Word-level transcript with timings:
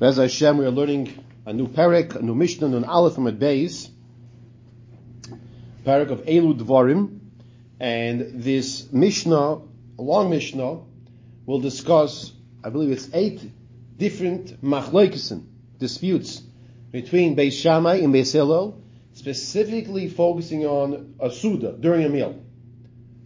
As 0.00 0.16
Hashem, 0.16 0.58
we 0.58 0.64
are 0.64 0.70
learning 0.70 1.24
a 1.46 1.52
new 1.52 1.68
parak, 1.68 2.16
a 2.16 2.22
new 2.22 2.34
Mishnah, 2.34 2.66
an 2.76 2.84
Aleph 2.84 3.14
from 3.14 3.28
a 3.28 3.32
base, 3.32 3.88
parak 5.86 6.10
of 6.10 6.24
Elu 6.24 6.58
Dvarim, 6.58 7.20
and 7.78 8.42
this 8.42 8.90
Mishnah, 8.92 9.60
a 9.98 10.02
long 10.02 10.30
Mishnah, 10.30 10.80
will 11.46 11.60
discuss, 11.60 12.32
I 12.64 12.70
believe 12.70 12.90
it's 12.90 13.10
eight 13.12 13.48
different 13.96 14.60
machlokesen, 14.60 15.44
disputes 15.78 16.42
between 16.90 17.36
Beis 17.36 17.52
Shammai 17.52 17.96
and 17.96 18.12
Beis 18.12 18.32
Hillel, 18.32 18.82
specifically 19.12 20.08
focusing 20.08 20.66
on 20.66 21.14
a 21.20 21.30
Suda 21.30 21.76
during 21.78 22.04
a 22.04 22.08
meal. 22.08 22.42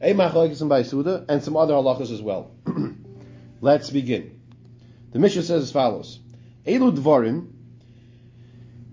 A 0.02 0.12
machlokesen 0.12 0.68
by 0.68 0.82
Suda, 0.82 1.24
and 1.28 1.42
some 1.42 1.56
other 1.56 1.72
halachas 1.72 2.10
as 2.10 2.20
well. 2.20 2.50
Let's 3.62 3.88
begin. 3.88 4.40
The 5.12 5.20
Mishnah 5.20 5.42
says 5.44 5.62
as 5.62 5.72
follows. 5.72 6.18
Elu 6.66 6.92
dvarim 6.96 7.46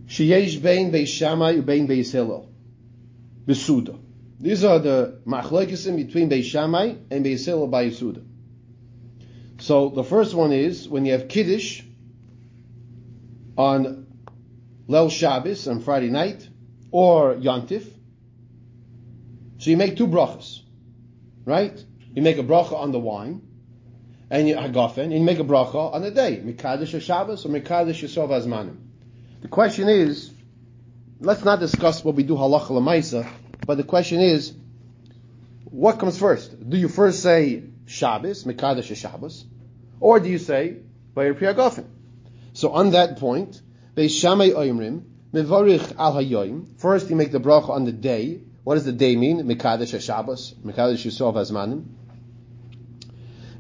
sheyesh 0.08 0.62
bein 0.62 0.92
beis 0.92 1.08
Shammai 1.08 1.56
ubein 1.56 1.88
beis 1.88 2.14
besuda. 3.48 4.00
These 4.40 4.64
are 4.64 4.80
the 4.80 5.20
machlokesim 5.26 5.96
between 5.96 6.30
beis 6.30 6.44
Shammai 6.44 6.96
and 7.10 7.26
beis 7.26 7.46
Hillel 7.46 7.68
by 7.68 7.90
Suda. 7.90 8.22
So 9.60 9.90
the 9.90 10.04
first 10.04 10.34
one 10.36 10.52
is 10.52 10.88
when 10.90 11.06
you 11.06 11.14
have 11.14 11.28
kiddush 11.28 11.84
on 13.58 14.08
Lel 14.88 15.10
Shabbos 15.10 15.68
on 15.68 15.80
Friday 15.80 16.10
night 16.10 16.48
or 16.92 17.36
Yontif. 17.36 17.86
So 19.60 19.70
you 19.70 19.78
make 19.78 19.96
two 19.96 20.08
brachas, 20.08 20.60
right? 21.46 21.84
You 22.14 22.22
make 22.22 22.38
a 22.38 22.44
bracha 22.44 22.74
on 22.74 22.92
the 22.92 23.00
wine 23.00 23.42
and 24.34 24.48
you 24.48 24.56
hagafen, 24.56 25.04
and 25.04 25.14
you 25.14 25.20
make 25.20 25.38
a 25.38 25.44
bracha 25.44 25.94
on 25.94 26.02
the 26.02 26.10
day, 26.10 26.42
Mikadosh 26.44 27.00
Shabbos 27.00 27.46
or 27.46 27.50
Mikadosh 27.50 28.02
Yisov 28.02 28.30
Azmanim. 28.30 28.78
The 29.44 29.48
question 29.48 29.88
is, 29.88 30.32
let's 31.20 31.44
not 31.44 31.60
discuss 31.60 32.04
what 32.04 32.16
we 32.16 32.24
do 32.24 32.34
halacha 32.34 32.70
lemaisa, 32.72 33.30
but 33.68 33.78
the 33.78 33.84
question 33.84 34.22
is, 34.22 34.52
what 35.66 36.00
comes 36.00 36.18
first? 36.18 36.68
Do 36.68 36.78
you 36.78 36.88
first 36.88 37.22
say 37.22 37.62
Shabbos, 37.86 38.44
Mikadosh 38.46 38.96
Shabbos, 38.96 39.46
or 40.00 40.20
do 40.20 40.30
you 40.30 40.40
say 40.40 40.78
Bayir 41.16 41.38
Priyagafen? 41.38 41.86
So 42.54 42.72
on 42.72 42.90
that 42.92 43.20
point, 43.20 43.62
Beis 43.96 44.20
Shammai 44.20 44.50
Oimrim, 44.50 45.04
Mevarich 45.32 45.96
al 46.00 46.16
Hayoim, 46.16 46.80
first 46.80 47.08
you 47.12 47.16
make 47.16 47.32
the 47.32 47.40
bracha 47.40 47.70
on 47.70 47.86
the 47.86 47.92
day. 47.92 48.42
What 48.64 48.76
does 48.76 48.86
the 48.86 48.94
day 48.94 49.16
mean? 49.16 49.44
Mikadosh 49.44 50.02
Shabbos, 50.02 50.56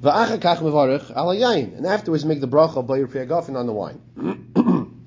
And 0.05 1.85
afterwards 1.85 2.25
make 2.25 2.41
the 2.41 2.47
bracha 2.47 2.85
by 2.85 2.97
your 2.97 3.07
gafen 3.07 3.55
on 3.55 3.67
the 3.67 3.73
wine. 3.73 4.01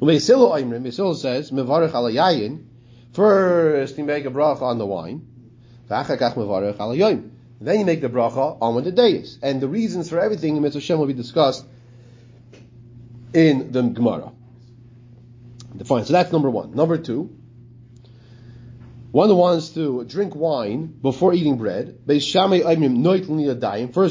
Meisilu 0.00 1.16
says, 1.16 1.50
Mevarech 1.50 1.92
al 1.92 2.08
first 3.12 3.98
you 3.98 4.04
make 4.04 4.26
a 4.26 4.30
bracha 4.30 4.62
on 4.62 4.78
the 4.78 4.86
wine, 4.86 5.26
then 5.88 7.80
you 7.80 7.84
make 7.84 8.00
the 8.00 8.08
bracha 8.08 8.56
on 8.60 8.76
when 8.76 8.84
the 8.84 8.92
day 8.92 9.10
is. 9.12 9.40
And 9.42 9.60
the 9.60 9.68
reasons 9.68 10.08
for 10.08 10.20
everything 10.20 10.56
in 10.56 10.62
Mitzvah 10.62 10.80
Shem 10.80 11.00
will 11.00 11.06
be 11.06 11.12
discussed 11.12 11.66
in 13.32 13.72
the 13.72 13.82
Gemara. 13.82 14.30
Fine, 15.84 16.04
so 16.04 16.12
that's 16.12 16.30
number 16.30 16.50
one. 16.50 16.76
Number 16.76 16.98
two, 16.98 17.36
one 19.14 19.30
wants 19.36 19.68
to 19.74 20.02
drink 20.02 20.34
wine 20.34 20.88
before 21.00 21.32
eating 21.34 21.56
bread, 21.56 22.00
first 22.04 22.34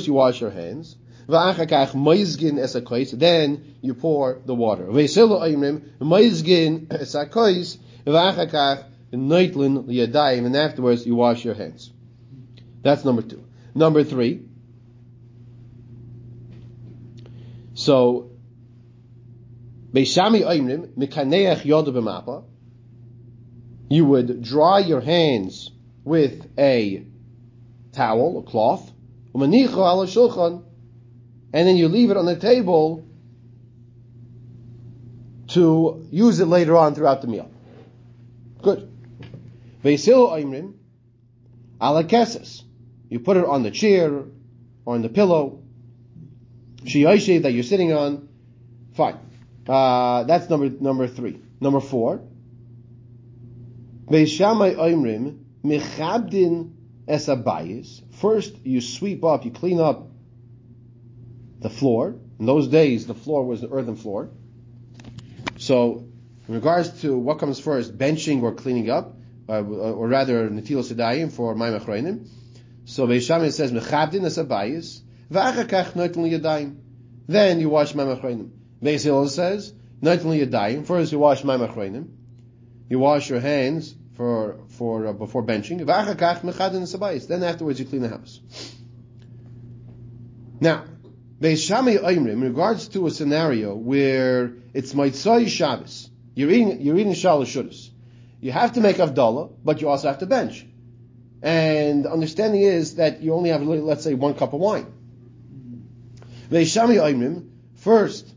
you 0.07 0.13
wash 0.13 0.39
your 0.39 0.49
hands, 0.49 0.95
then 1.27 3.75
you 3.81 3.93
pour 3.95 4.39
the 4.45 4.55
water. 4.55 4.85
And 4.85 4.95
afterwards 10.55 11.05
you 11.05 11.15
wash 11.15 11.43
your 11.43 11.53
hands. 11.53 11.91
That's 12.81 13.03
number 13.03 13.23
two. 13.23 13.43
Number 13.75 14.05
three. 14.05 14.45
So, 17.73 18.31
Beishami 19.91 20.45
Oimrim, 20.45 20.93
Mikaneach 20.95 21.63
Yoda 21.63 21.89
B'mapa, 21.89 22.45
you 23.89 24.05
would 24.05 24.41
dry 24.43 24.79
your 24.79 25.01
hands 25.01 25.71
with 26.03 26.47
a 26.57 27.05
towel, 27.91 28.39
a 28.39 28.43
cloth, 28.43 28.91
and 29.33 29.53
then 31.67 31.77
you 31.77 31.87
leave 31.87 32.11
it 32.11 32.17
on 32.17 32.25
the 32.25 32.35
table 32.35 33.05
to 35.49 36.07
use 36.11 36.39
it 36.39 36.45
later 36.45 36.75
on 36.75 36.95
throughout 36.95 37.21
the 37.21 37.27
meal. 37.27 37.49
Good. 38.61 38.89
You 43.09 43.19
put 43.19 43.37
it 43.37 43.45
on 43.45 43.63
the 43.63 43.71
chair 43.71 44.23
or 44.85 44.95
on 44.95 45.01
the 45.01 45.09
pillow. 45.09 45.59
That 46.85 47.51
you're 47.51 47.63
sitting 47.63 47.93
on. 47.93 48.29
Fine. 48.95 49.17
Uh, 49.67 50.23
that's 50.23 50.49
number 50.49 50.69
number 50.69 51.07
three. 51.07 51.39
Number 51.61 51.79
four. 51.79 52.21
Beishamai 54.13 54.75
Oimrim, 54.75 55.39
Mechabdin 55.63 56.71
Esabayis. 57.07 58.03
First, 58.17 58.53
you 58.63 58.79
sweep 58.79 59.23
up, 59.23 59.43
you 59.43 59.49
clean 59.49 59.79
up 59.79 60.07
the 61.59 61.69
floor. 61.71 62.19
In 62.37 62.45
those 62.45 62.67
days, 62.67 63.07
the 63.07 63.15
floor 63.15 63.43
was 63.43 63.63
an 63.63 63.71
earthen 63.71 63.95
floor. 63.95 64.29
So, 65.57 66.05
in 66.47 66.53
regards 66.53 67.01
to 67.01 67.17
what 67.17 67.39
comes 67.39 67.59
first, 67.59 67.97
benching 67.97 68.43
or 68.43 68.53
cleaning 68.53 68.91
up, 68.91 69.17
uh, 69.49 69.63
or 69.63 70.07
rather, 70.07 70.47
Netilos 70.47 70.93
Sedayim 70.93 71.31
for 71.31 71.55
Maim 71.55 71.79
Achreinim. 71.79 72.27
So, 72.85 73.07
Beishamai 73.07 73.51
says, 73.51 73.71
Mechabdin 73.71 74.21
Esabayis. 74.21 75.01
Then 77.27 77.59
you 77.59 77.69
wash 77.69 77.95
Maim 77.95 78.15
Achreinim. 78.15 78.51
Beis 78.79 79.29
says, 79.29 79.73
Noitin 80.03 80.45
Yadayim. 80.45 80.85
First, 80.85 81.11
you 81.11 81.17
wash 81.17 81.43
Maim 81.43 81.61
Achreinim 81.61 82.09
you 82.89 82.99
wash 82.99 83.29
your 83.29 83.39
hands 83.39 83.95
for 84.15 84.59
for 84.69 85.07
uh, 85.07 85.13
before 85.13 85.43
benching. 85.43 85.77
Then 87.27 87.43
afterwards 87.43 87.79
you 87.79 87.85
clean 87.85 88.01
the 88.01 88.09
house. 88.09 88.39
Now, 90.59 90.85
in 91.41 92.41
regards 92.41 92.87
to 92.89 93.07
a 93.07 93.11
scenario 93.11 93.75
where 93.75 94.53
it's 94.73 94.93
Maitzai 94.93 95.47
Shabbos, 95.47 96.09
you're 96.35 96.51
eating 96.51 96.81
you're 96.81 96.97
eating 96.97 97.15
You 98.39 98.51
have 98.51 98.73
to 98.73 98.81
make 98.81 98.97
Avdallah, 98.97 99.53
but 99.63 99.81
you 99.81 99.89
also 99.89 100.07
have 100.07 100.19
to 100.19 100.25
bench. 100.25 100.65
And 101.41 102.05
the 102.05 102.11
understanding 102.11 102.61
is 102.61 102.95
that 102.95 103.21
you 103.21 103.33
only 103.33 103.49
have, 103.49 103.61
let's 103.61 104.03
say, 104.03 104.13
one 104.13 104.33
cup 104.33 104.53
of 104.53 104.61
wine. 104.61 104.87
First, 107.75 108.33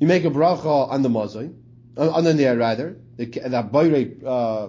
you 0.00 0.06
make 0.06 0.24
a 0.24 0.30
bracha 0.30 0.88
on 0.90 1.02
the 1.02 1.08
mazai, 1.08 1.54
on 1.96 2.24
the 2.24 2.34
nair 2.34 2.56
rather, 2.56 2.96
the, 3.20 3.48
that 3.50 4.22
uh, 4.26 4.68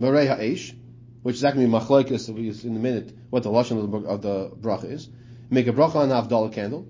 ha'esh, 0.00 0.74
which 1.22 1.36
is 1.36 1.44
actually 1.44 1.66
machlokes 1.66 2.64
in 2.64 2.76
a 2.76 2.78
minute 2.78 3.12
what 3.30 3.42
the 3.42 3.50
lashon 3.50 3.82
of 3.82 3.90
the, 3.90 4.08
of 4.08 4.22
the 4.22 4.50
bracha 4.50 4.90
is. 4.92 5.08
Make 5.50 5.66
a 5.66 5.72
bracha 5.72 5.96
on 5.96 6.08
the 6.08 6.14
avdallah 6.14 6.52
candle. 6.52 6.86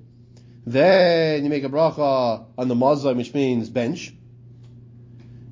Then 0.67 1.45
you 1.45 1.51
make 1.51 1.65
a 1.65 1.69
bracha 1.69 2.45
on 2.59 2.69
the 2.69 2.75
mazai, 2.75 3.17
which 3.17 3.33
means 3.33 3.71
bench. 3.71 4.13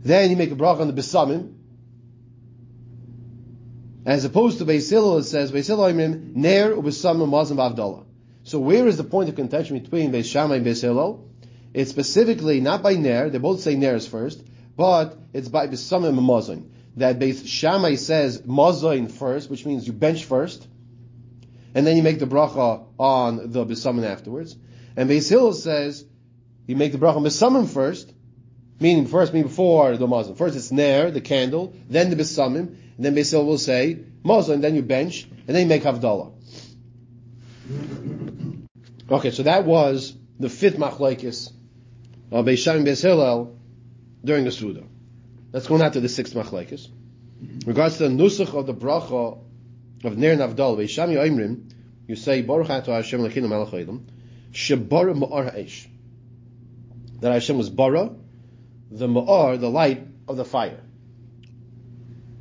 Then 0.03 0.31
you 0.31 0.37
make 0.37 0.53
a 0.53 0.57
bracha 0.57 0.81
on 0.81 0.89
the 0.89 0.93
besamim. 0.93 1.55
As 4.05 4.25
opposed 4.25 4.59
to 4.59 4.65
Beisil, 4.65 5.19
it 5.19 5.25
says 5.25 5.51
Beisil 5.51 5.79
Oimrim 5.79 6.37
Ner 6.37 6.75
ubesamim 6.75 7.29
mazim 7.29 7.57
avdallah. 7.57 8.05
So 8.45 8.61
where 8.61 8.87
is 8.87 8.99
the 8.99 9.05
point 9.05 9.29
of 9.29 9.35
contention 9.35 9.79
between 9.81 10.13
Beis 10.13 10.27
Shammai 10.27 10.57
and 10.57 10.67
Beis 10.67 10.81
Hillel? 10.83 11.29
It's 11.75 11.91
specifically 11.91 12.61
not 12.61 12.85
by 12.85 12.95
Ner, 12.95 13.31
they 13.31 13.39
both 13.39 13.61
say 13.61 13.75
Ner 13.75 13.97
is 13.97 14.07
first, 14.07 14.41
but 14.77 15.19
it's 15.33 15.49
by 15.49 15.67
Bisamim 15.67 16.23
Mazin. 16.23 16.73
That 16.97 17.19
Beis 17.19 17.47
Shammai 17.47 17.97
says 17.97 18.45
Mazin 18.47 19.09
first, 19.09 19.51
which 19.51 19.67
means 19.67 19.87
you 19.87 19.93
bench 19.93 20.25
first, 20.25 20.67
and 21.75 21.87
then 21.87 21.97
you 21.97 22.03
make 22.03 22.19
the 22.19 22.27
bracha 22.27 22.87
on 22.99 23.53
the 23.53 23.67
Bisamim 23.67 24.05
afterwards. 24.05 24.57
And 24.97 25.11
Beis 25.11 25.29
Hillel 25.29 25.53
says 25.53 26.05
you 26.67 26.77
make 26.77 26.93
the 26.93 26.99
bracha 26.99 27.17
on 27.17 27.25
Bisamim 27.25 27.69
first, 27.69 28.13
meaning 28.81 29.07
first, 29.07 29.33
meaning 29.33 29.49
before 29.49 29.97
the 29.97 30.07
Mazin. 30.07 30.37
First 30.37 30.57
it's 30.57 30.73
Ner, 30.73 31.11
the 31.11 31.21
candle, 31.21 31.75
then 31.89 32.11
the 32.11 32.17
Bisamim, 32.17 32.69
and 32.97 33.05
then 33.05 33.15
Beis 33.15 33.31
Hillel 33.31 33.47
will 33.47 33.59
say 33.59 33.99
Mazin, 34.25 34.61
then 34.63 34.75
you 34.75 34.83
bench, 34.83 35.25
and 35.25 35.55
then 35.55 35.63
you 35.63 35.69
make 35.69 35.83
Havdalah. 35.83 36.33
Okay, 39.11 39.31
so 39.31 39.43
that 39.43 39.65
was 39.65 40.17
the 40.41 40.49
fifth 40.49 40.79
machlekes 40.79 41.53
or 42.31 42.43
Beisham 42.43 42.85
Beis 42.85 43.03
Hillel 43.03 43.56
during 44.27 44.45
the 44.45 44.53
Suda. 44.53 44.83
Let's 45.53 45.67
go 45.67 45.77
now 45.77 45.89
to 45.89 46.01
the 46.01 46.09
sixth 46.09 46.35
machlekes. 46.35 46.89
regards 47.65 47.99
to 47.99 48.09
the 48.09 48.15
nusach 48.15 48.53
of 48.55 48.67
the 48.67 48.75
bracha 48.75 49.39
of 50.05 50.19
Ner 50.19 50.37
Navdal, 50.37 50.77
Beisham 50.77 51.09
Yoimrim, 51.09 51.73
you 52.07 52.17
say 52.17 52.43
Baruch 52.43 52.69
Ato 52.69 52.93
Hashem 52.93 53.21
Lekinu 53.21 53.49
Melech 53.49 53.69
Olam. 53.69 54.05
shebara 54.53 55.17
ma'ar 55.17 55.51
ha'esh. 55.51 55.89
That 57.21 57.33
Hashem 57.33 57.57
was 57.57 57.71
bara, 57.71 58.11
the 58.91 59.07
ma'ar, 59.07 59.59
the 59.59 59.71
light 59.71 60.07
of 60.29 60.37
the 60.37 60.45
fire. 60.45 60.81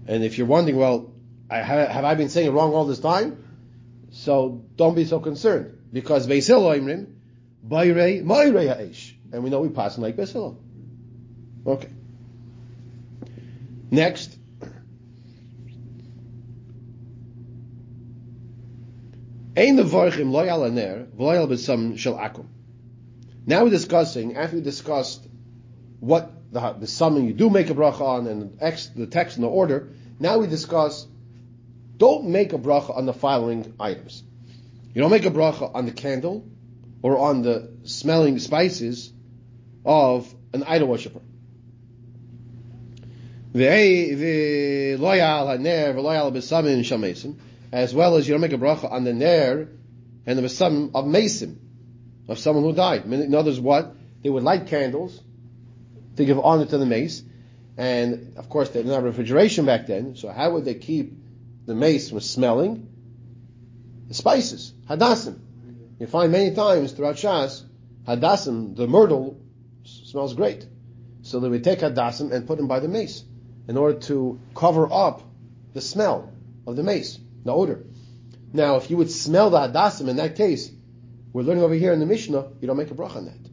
And 0.08 0.24
if 0.24 0.38
you're 0.38 0.48
wondering, 0.48 0.78
well, 0.78 1.14
I, 1.50 1.58
have 1.60 2.04
I 2.06 2.16
been 2.16 2.30
saying 2.30 2.48
it 2.48 2.52
wrong 2.52 2.74
all 2.74 2.86
this 2.86 3.00
time? 3.00 3.44
So 4.12 4.66
don't 4.76 4.96
be 4.96 5.06
so 5.06 5.20
concerned 5.20 5.78
because 5.94 6.28
Beisil 6.28 6.62
Oimrim, 6.62 7.14
Bayrei, 7.68 8.24
Mayrei 8.24 8.68
Ha'esh. 8.68 9.16
And 9.32 9.44
we 9.44 9.50
know 9.50 9.62
we 9.62 9.70
pass 9.70 9.98
like 9.98 10.16
Beisil. 10.16 10.58
Okay. 11.66 11.90
Next. 13.92 14.38
Now 23.48 23.64
we're 23.64 23.70
discussing, 23.70 24.36
after 24.36 24.56
we 24.58 24.62
discussed 24.62 25.26
what 26.00 26.32
the, 26.52 26.76
the 26.80 26.88
summon 26.88 27.26
you 27.26 27.34
do 27.34 27.50
make 27.50 27.70
a 27.70 27.74
bracha 27.74 28.02
on 28.02 28.28
and 28.28 28.60
the 28.60 29.08
text 29.08 29.36
and 29.38 29.44
the 29.44 29.50
order, 29.50 29.90
now 30.20 30.40
we 30.40 30.48
discuss 30.48 31.08
don't 31.98 32.26
make 32.28 32.54
a 32.54 32.58
bracha 32.58 32.96
on 32.96 33.06
the 33.06 33.14
following 33.14 33.74
items. 33.80 34.24
You 34.94 35.02
don't 35.02 35.12
make 35.12 35.26
a 35.26 35.32
bracha 35.32 35.74
on 35.74 35.86
the 35.86 35.92
candle 35.92 36.46
or 37.02 37.18
on 37.18 37.42
the 37.42 37.72
smelling 37.84 38.40
spices 38.40 39.14
of 39.86 40.34
an 40.54 40.64
idol 40.64 40.90
worshiper. 40.90 41.22
As 43.56 43.62
well 43.62 43.70
as 48.18 48.28
you 48.28 48.34
don't 48.34 48.42
make 48.42 48.52
a 48.52 48.58
bracha 48.58 48.92
on 48.92 49.06
the 49.06 49.14
ner 49.14 49.70
and 50.26 50.38
the 50.38 50.42
besamim 50.42 50.92
of 50.94 51.08
mason, 51.08 51.58
of 52.28 52.38
someone 52.38 52.66
who 52.66 52.74
died. 52.74 53.06
In 53.06 53.34
other 53.34 53.52
words, 53.52 53.62
what? 53.62 53.96
They 54.22 54.30
would 54.30 54.44
light 54.44 54.68
candles 54.68 55.22
to 56.18 56.26
give 56.26 56.38
honor 56.38 56.66
to 56.66 56.78
the 56.78 56.86
mace, 56.86 57.24
and 57.78 58.34
of 58.36 58.50
course 58.50 58.72
they 58.72 58.82
didn't 58.82 58.94
have 58.94 59.06
refrigeration 59.06 59.66
back 59.66 59.88
then, 59.88 60.18
so 60.18 60.30
how 60.30 60.52
would 60.52 60.66
they 60.66 60.76
keep 60.76 61.14
the 61.66 61.76
mace 61.76 62.10
from 62.10 62.20
smelling? 62.20 62.90
The 64.10 64.16
spices, 64.16 64.74
hadassim. 64.90 65.40
You 66.02 66.08
find 66.08 66.30
many 66.30 66.54
times 66.54 66.92
throughout 66.92 67.16
Shas, 67.16 67.64
hadassim, 68.06 68.76
the 68.76 68.86
myrtle, 68.86 69.40
smells 69.86 70.34
great. 70.34 70.68
So 71.22 71.40
they 71.40 71.48
would 71.48 71.64
take 71.64 71.80
hadassim 71.80 72.34
and 72.34 72.46
put 72.46 72.58
them 72.58 72.68
by 72.68 72.82
the 72.82 72.90
mace 72.90 73.24
in 73.68 73.78
order 73.78 74.00
to 74.00 74.40
cover 74.54 74.92
up 74.92 75.22
the 75.74 75.82
smell 75.82 76.32
of 76.68 76.76
the 76.76 76.84
mace, 76.84 77.20
the 77.44 77.52
odor. 77.52 77.84
Now, 78.54 78.78
if 78.78 78.90
you 78.90 78.98
would 78.98 79.12
smell 79.12 79.50
the 79.50 79.60
hadassim 79.60 80.08
in 80.08 80.18
that 80.18 80.36
case, 80.36 80.72
we're 81.34 81.44
learning 81.44 81.64
over 81.64 81.74
here 81.74 81.92
in 81.92 82.00
the 82.00 82.06
Mishnah, 82.06 82.48
you 82.62 82.68
don't 82.68 82.78
make 82.78 82.92
a 82.92 82.94
bracha 82.94 83.18
on 83.18 83.26
that. 83.26 83.46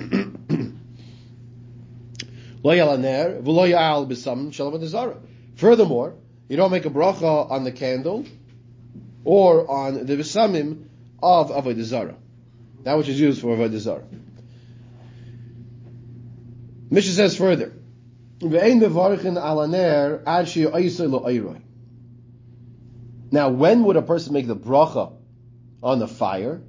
Furthermore, 5.56 6.14
you 6.48 6.56
don't 6.56 6.70
make 6.70 6.84
a 6.84 6.90
bracha 6.90 7.50
on 7.50 7.64
the 7.64 7.72
candle 7.72 8.26
or 9.24 9.70
on 9.70 10.06
the 10.06 10.16
visamim 10.16 10.84
of 11.22 11.50
avodah 11.50 11.82
zarah, 11.82 12.16
that 12.82 12.98
which 12.98 13.08
is 13.08 13.18
used 13.18 13.40
for 13.40 13.56
avodah 13.56 13.78
zarah. 13.78 14.04
Mishnah 16.90 17.12
says 17.12 17.36
further, 17.36 17.72
now, 23.32 23.48
when 23.50 23.84
would 23.84 23.96
a 23.96 24.02
person 24.02 24.32
make 24.32 24.46
the 24.46 24.56
bracha 24.56 25.12
on 25.82 25.98
the 25.98 26.08
fire? 26.08 26.62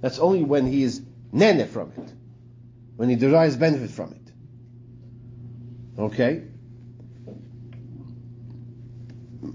That's 0.00 0.18
only 0.18 0.42
when 0.42 0.66
he 0.66 0.82
is 0.82 1.02
nene 1.30 1.68
from 1.68 1.92
it, 1.92 2.12
when 2.96 3.10
he 3.10 3.16
derives 3.16 3.56
benefit 3.56 3.90
from 3.90 4.12
it. 4.12 4.32
Okay? 6.00 6.44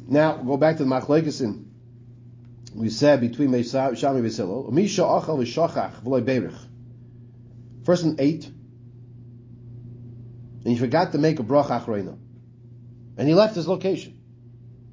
Now, 0.07 0.38
go 0.38 0.57
back 0.57 0.77
to 0.77 0.83
the 0.83 0.89
Machlekesin. 0.89 1.65
We 2.75 2.89
said 2.89 3.19
between 3.19 3.50
Shami 3.50 4.21
Vesilo, 4.21 4.71
Misha 4.71 5.01
Achal 5.01 5.39
V'Shachach 5.39 6.03
V'Loi 6.03 6.21
Berich. 6.24 6.56
Person 7.83 8.15
ate, 8.19 8.51
and 10.68 10.75
he 10.75 10.80
forgot 10.81 11.14
to 11.14 11.18
make 11.18 11.40
a 11.40 11.44
bracha 11.44 11.81
achreina. 11.81 12.18
And 13.16 13.25
he 13.25 13.34
left 13.34 13.56
his 13.56 13.69
location. 13.69 14.19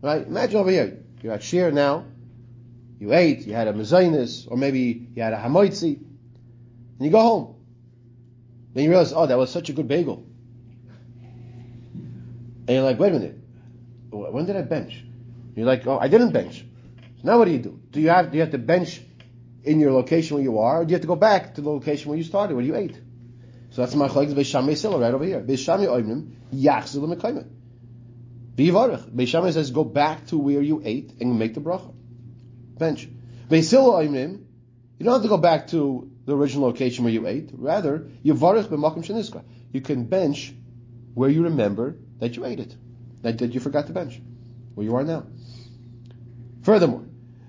Right? 0.00 0.24
Imagine 0.24 0.60
over 0.60 0.70
here. 0.70 1.02
You're 1.20 1.32
at 1.32 1.42
Shir 1.42 1.72
now. 1.72 2.04
You 3.00 3.12
ate, 3.12 3.40
you 3.40 3.54
had 3.54 3.66
a 3.66 3.72
mezainis, 3.72 4.46
or 4.48 4.56
maybe 4.56 5.08
you 5.12 5.20
had 5.20 5.32
a 5.32 5.36
hamoitzi, 5.36 5.96
and 5.96 7.00
you 7.00 7.10
go 7.10 7.20
home. 7.20 7.56
Then 8.72 8.84
you 8.84 8.90
realize, 8.90 9.12
oh, 9.12 9.26
that 9.26 9.36
was 9.36 9.50
such 9.50 9.68
a 9.68 9.72
good 9.72 9.88
bagel. 9.88 10.24
And 11.56 12.68
you're 12.68 12.82
like, 12.82 13.00
wait 13.00 13.08
a 13.08 13.18
minute, 13.18 13.38
when 14.10 14.46
did 14.46 14.54
I 14.54 14.62
bench? 14.62 15.02
You're 15.56 15.66
like, 15.66 15.88
oh, 15.88 15.98
I 15.98 16.06
didn't 16.06 16.30
bench. 16.30 16.64
Now 17.24 17.38
what 17.38 17.46
do 17.46 17.50
you 17.50 17.58
do? 17.58 17.80
Do 17.90 18.00
you 18.00 18.10
have 18.10 18.30
do 18.30 18.36
you 18.36 18.42
have 18.42 18.52
to 18.52 18.58
bench 18.58 19.00
in 19.64 19.80
your 19.80 19.90
location 19.90 20.36
where 20.36 20.44
you 20.44 20.60
are, 20.60 20.82
or 20.82 20.84
do 20.84 20.92
you 20.92 20.94
have 20.94 21.02
to 21.02 21.08
go 21.08 21.16
back 21.16 21.56
to 21.56 21.62
the 21.62 21.70
location 21.70 22.10
where 22.10 22.16
you 22.16 22.22
started, 22.22 22.54
where 22.54 22.64
you 22.64 22.76
ate? 22.76 22.96
So 23.74 23.82
that's 23.82 23.94
my 23.96 24.08
chalek 24.08 24.32
Beishami 24.34 24.76
Silla 24.76 24.98
right 24.98 25.12
over 25.12 25.24
here. 25.24 25.40
Beishami 25.40 25.86
Oimrim 25.86 26.30
Yachzil 26.54 27.12
Mekayim. 27.12 27.48
Bivarach. 28.54 29.10
Beishami 29.10 29.52
says 29.52 29.72
go 29.72 29.82
back 29.82 30.26
to 30.28 30.38
where 30.38 30.62
you 30.62 30.80
ate 30.84 31.12
and 31.20 31.38
make 31.38 31.54
the 31.54 31.60
bracha. 31.60 31.92
Bench. 32.78 33.08
Beisil 33.48 33.84
Oimrim. 33.84 34.44
You 34.98 35.04
don't 35.04 35.14
have 35.14 35.22
to 35.22 35.28
go 35.28 35.38
back 35.38 35.66
to 35.68 36.08
the 36.24 36.36
original 36.36 36.66
location 36.68 37.02
where 37.02 37.12
you 37.12 37.26
ate. 37.26 37.50
Rather, 37.52 38.06
Yivarach 38.24 38.68
b'makom 38.68 39.04
sheniska. 39.04 39.42
You 39.72 39.80
can 39.80 40.04
bench 40.04 40.54
where 41.14 41.28
you 41.28 41.42
remember 41.42 41.96
that 42.20 42.36
you 42.36 42.44
ate 42.44 42.60
it 42.60 42.76
that, 43.24 43.38
that 43.38 43.52
you 43.52 43.58
forgot 43.58 43.88
to 43.88 43.92
bench, 43.92 44.20
where 44.74 44.86
you 44.86 44.94
are 44.94 45.02
now. 45.02 45.26
Furthermore, 46.62 47.04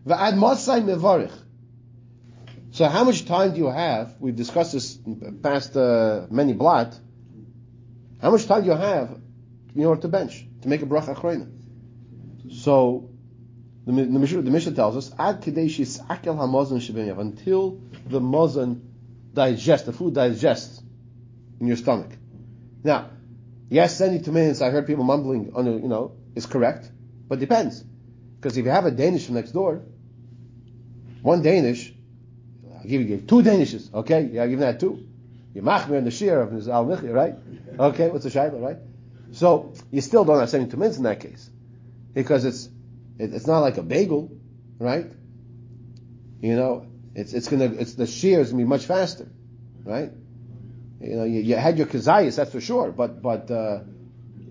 va'ad 0.08 0.38
masai 0.38 0.82
mevarich. 0.82 1.38
So 2.76 2.90
how 2.90 3.06
much 3.06 3.26
time 3.26 3.54
do 3.54 3.58
you 3.58 3.68
have? 3.68 4.16
We've 4.20 4.36
discussed 4.36 4.74
this 4.74 5.00
past 5.42 5.78
uh, 5.78 6.28
many 6.30 6.52
blot. 6.52 7.00
How 8.22 8.32
much 8.32 8.46
time 8.48 8.64
do 8.64 8.68
you 8.68 8.76
have 8.76 9.18
in 9.74 9.86
order 9.86 10.02
to 10.02 10.08
bench 10.10 10.46
to 10.62 10.68
make 10.68 10.82
a 10.82 10.86
bracha 10.86 11.16
achrayna? 11.16 11.48
So 12.52 13.10
the, 13.86 13.94
the, 13.94 14.42
the 14.42 14.52
Mishnah 14.52 14.74
tells 14.74 14.98
us 14.98 15.12
ad 15.18 15.42
kadeshis 15.42 16.06
akel 16.08 16.36
hamazon 16.36 16.82
shebeyav 16.82 17.18
until 17.18 17.80
the 18.08 18.20
mazon 18.20 18.82
digests, 19.34 19.86
the 19.86 19.94
food 19.94 20.14
digests 20.14 20.84
in 21.62 21.68
your 21.68 21.78
stomach. 21.78 22.12
Now, 22.84 23.10
Yes, 23.70 23.98
72 23.98 24.32
minutes, 24.32 24.62
I 24.62 24.70
heard 24.70 24.86
people 24.86 25.04
mumbling, 25.04 25.54
on, 25.56 25.66
you 25.66 25.88
know, 25.88 26.12
is 26.36 26.46
correct, 26.46 26.92
but 27.28 27.40
depends. 27.40 27.82
Because 27.82 28.58
if 28.58 28.66
you 28.66 28.72
have 28.72 28.86
a 28.86 28.92
Danish 28.92 29.26
from 29.26 29.36
next 29.36 29.52
door, 29.52 29.82
one 31.24 31.42
Danish, 31.42 31.95
give 32.86 33.02
you 33.02 33.18
two 33.18 33.42
Danishes, 33.42 33.94
okay? 33.94 34.30
Yeah, 34.32 34.44
I'll 34.44 34.50
give 34.50 34.60
that 34.60 34.80
two. 34.80 35.06
You 35.54 35.62
machmir 35.62 35.98
and 35.98 36.06
the 36.06 36.12
shear 36.12 36.42
of 36.42 36.52
his 36.52 36.68
al 36.68 36.86
right? 36.86 37.36
Okay, 37.80 38.10
what's 38.10 38.26
the 38.26 38.30
shaila, 38.30 38.62
right? 38.62 38.78
So 39.32 39.74
you 39.92 40.02
still 40.02 40.26
don't 40.26 40.40
have 40.40 40.50
72 40.50 40.78
minutes 40.78 40.98
in 40.98 41.04
that 41.04 41.20
case, 41.20 41.50
because 42.14 42.46
it's 42.46 42.70
it, 43.18 43.34
it's 43.34 43.48
not 43.48 43.60
like 43.60 43.78
a 43.78 43.84
bagel, 43.84 44.32
right? 44.80 45.06
You 46.42 46.56
know, 46.56 46.88
it's 47.16 47.34
it's 47.34 47.48
gonna 47.48 47.66
it's 47.66 47.96
the 47.96 48.06
shear 48.08 48.42
is 48.42 48.52
gonna 48.52 48.64
be 48.64 48.68
much 48.68 48.86
faster, 48.86 49.28
right? 49.84 50.12
You 51.00 51.16
know, 51.16 51.24
you, 51.24 51.42
you 51.42 51.56
had 51.56 51.78
your 51.78 51.88
kazayas, 51.88 52.36
that's 52.36 52.52
for 52.52 52.62
sure, 52.62 52.92
but 52.92 53.22
but 53.22 53.50
uh, 53.52 53.80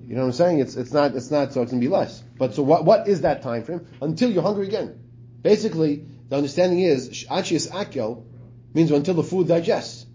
you 0.06 0.14
know 0.14 0.22
what 0.22 0.26
I'm 0.28 0.32
saying? 0.32 0.58
It's 0.60 0.76
it's 0.76 0.92
not 0.92 1.14
it's 1.14 1.30
not 1.30 1.52
so 1.52 1.62
it's 1.62 1.70
gonna 1.70 1.80
be 1.80 1.88
less. 1.88 2.22
But 2.38 2.54
so 2.54 2.62
what 2.62 2.84
what 2.84 3.08
is 3.08 3.22
that 3.22 3.42
time 3.42 3.64
frame 3.64 3.86
until 4.00 4.30
you're 4.30 4.42
hungry 4.42 4.68
again? 4.68 5.00
Basically, 5.42 6.06
the 6.28 6.36
understanding 6.36 6.80
is 6.80 7.24
achias 7.30 7.70
akel 7.70 8.24
means 8.72 8.90
until 8.90 9.14
the 9.14 9.22
food 9.22 9.48
digests. 9.48 10.06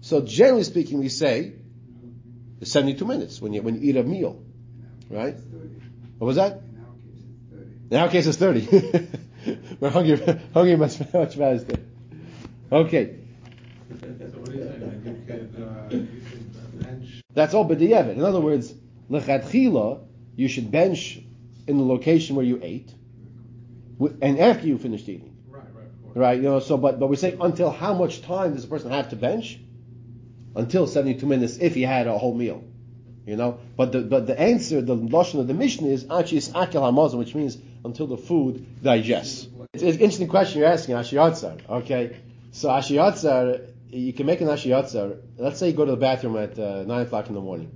So 0.00 0.22
generally 0.22 0.64
speaking, 0.64 0.98
we 0.98 1.08
say 1.08 1.54
72 2.62 3.04
minutes 3.04 3.40
when 3.40 3.52
you 3.52 3.62
when 3.62 3.74
you 3.74 3.90
eat 3.90 3.96
a 3.96 4.02
meal, 4.02 4.42
right? 5.08 5.36
What 6.18 6.26
was 6.26 6.36
that? 6.36 6.62
In 7.90 7.96
our 7.96 8.08
case, 8.08 8.26
it's 8.26 8.36
30. 8.36 9.08
We're 9.80 9.90
hungry, 9.90 10.16
hungry 10.54 10.76
much, 10.76 11.00
much 11.12 11.34
faster. 11.36 11.76
Okay. 12.70 13.16
That's 17.32 17.54
all 17.54 17.68
b'di'evit. 17.68 18.12
In 18.12 18.22
other 18.22 18.40
words, 18.40 18.72
lechatchila, 19.10 20.04
you 20.36 20.48
should 20.48 20.70
bench 20.70 21.18
in 21.66 21.78
the 21.78 21.84
location 21.84 22.36
where 22.36 22.44
you 22.44 22.60
ate, 22.62 22.92
and 24.22 24.38
after 24.38 24.66
you 24.66 24.78
finished 24.78 25.08
eating. 25.08 25.29
Right, 26.14 26.22
right. 26.22 26.26
Right, 26.26 26.36
you 26.36 26.42
know, 26.44 26.60
so, 26.60 26.76
but, 26.76 26.98
but 26.98 27.08
we're 27.08 27.16
saying 27.16 27.38
until 27.40 27.70
how 27.70 27.94
much 27.94 28.22
time 28.22 28.54
does 28.54 28.64
a 28.64 28.68
person 28.68 28.90
have 28.90 29.10
to 29.10 29.16
bench? 29.16 29.58
Until 30.56 30.86
72 30.86 31.24
minutes 31.26 31.58
if 31.58 31.74
he 31.74 31.82
had 31.82 32.06
a 32.06 32.18
whole 32.18 32.34
meal. 32.34 32.64
You 33.26 33.36
know, 33.36 33.60
but 33.76 33.92
the, 33.92 34.00
but 34.00 34.26
the 34.26 34.38
answer, 34.38 34.80
the 34.80 34.96
lashon 34.96 35.40
of 35.40 35.46
the 35.46 35.54
mission 35.54 35.86
is 35.86 36.06
actually 36.10 36.38
is 36.38 36.48
akel 36.48 36.82
hamazon, 36.82 37.18
which 37.18 37.34
means 37.34 37.56
until 37.84 38.06
the 38.06 38.16
food 38.16 38.82
digests. 38.82 39.46
It's, 39.72 39.82
it's 39.84 39.96
an 39.96 40.02
interesting 40.02 40.28
question 40.28 40.60
you're 40.60 40.68
asking, 40.68 40.96
Ashi 40.96 41.68
Okay, 41.68 42.16
So 42.50 42.68
Ashiyatzar, 42.70 43.68
you 43.90 44.12
can 44.12 44.26
make 44.26 44.40
an 44.40 44.48
Ashiyatzar. 44.48 45.20
Let's 45.36 45.58
say 45.60 45.68
you 45.68 45.76
go 45.76 45.84
to 45.84 45.92
the 45.92 45.96
bathroom 45.96 46.36
at 46.36 46.58
uh, 46.58 46.82
9 46.82 47.02
o'clock 47.02 47.28
in 47.28 47.34
the 47.34 47.40
morning, 47.40 47.70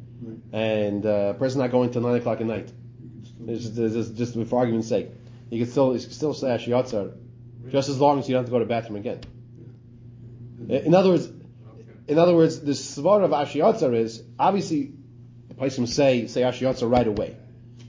and 0.52 1.06
uh, 1.06 1.34
a 1.34 1.34
person 1.34 1.60
not 1.60 1.70
going 1.70 1.90
till 1.90 2.02
9 2.02 2.16
o'clock 2.16 2.40
at 2.40 2.46
night. 2.46 2.72
It's 3.46 3.64
just, 3.64 3.78
it's 3.78 3.94
just, 3.94 4.34
just 4.34 4.48
for 4.48 4.58
argument's 4.58 4.88
sake. 4.88 5.10
You 5.50 5.64
can 5.64 5.70
still, 5.70 5.94
you 5.94 6.00
can 6.00 6.10
still 6.10 6.34
say 6.34 6.48
Ashiyatzar, 6.48 7.12
just 7.70 7.88
as 7.88 7.98
long 8.00 8.18
as 8.18 8.28
you 8.28 8.34
don't 8.34 8.42
have 8.42 8.46
to 8.46 8.50
go 8.52 8.58
to 8.58 8.64
the 8.64 8.68
bathroom 8.68 8.96
again. 8.96 9.20
In 10.68 10.94
other 10.94 11.10
words, 11.10 11.28
in 12.06 12.18
other 12.18 12.34
words, 12.34 12.60
the 12.60 12.72
svar 12.72 13.24
of 13.24 13.30
Ashiyatzar 13.30 13.94
is, 13.96 14.22
obviously, 14.38 14.92
the 15.48 15.54
Paisim 15.54 15.88
say, 15.88 16.26
say 16.26 16.42
Ashiyatzar 16.42 16.90
right 16.90 17.06
away. 17.06 17.36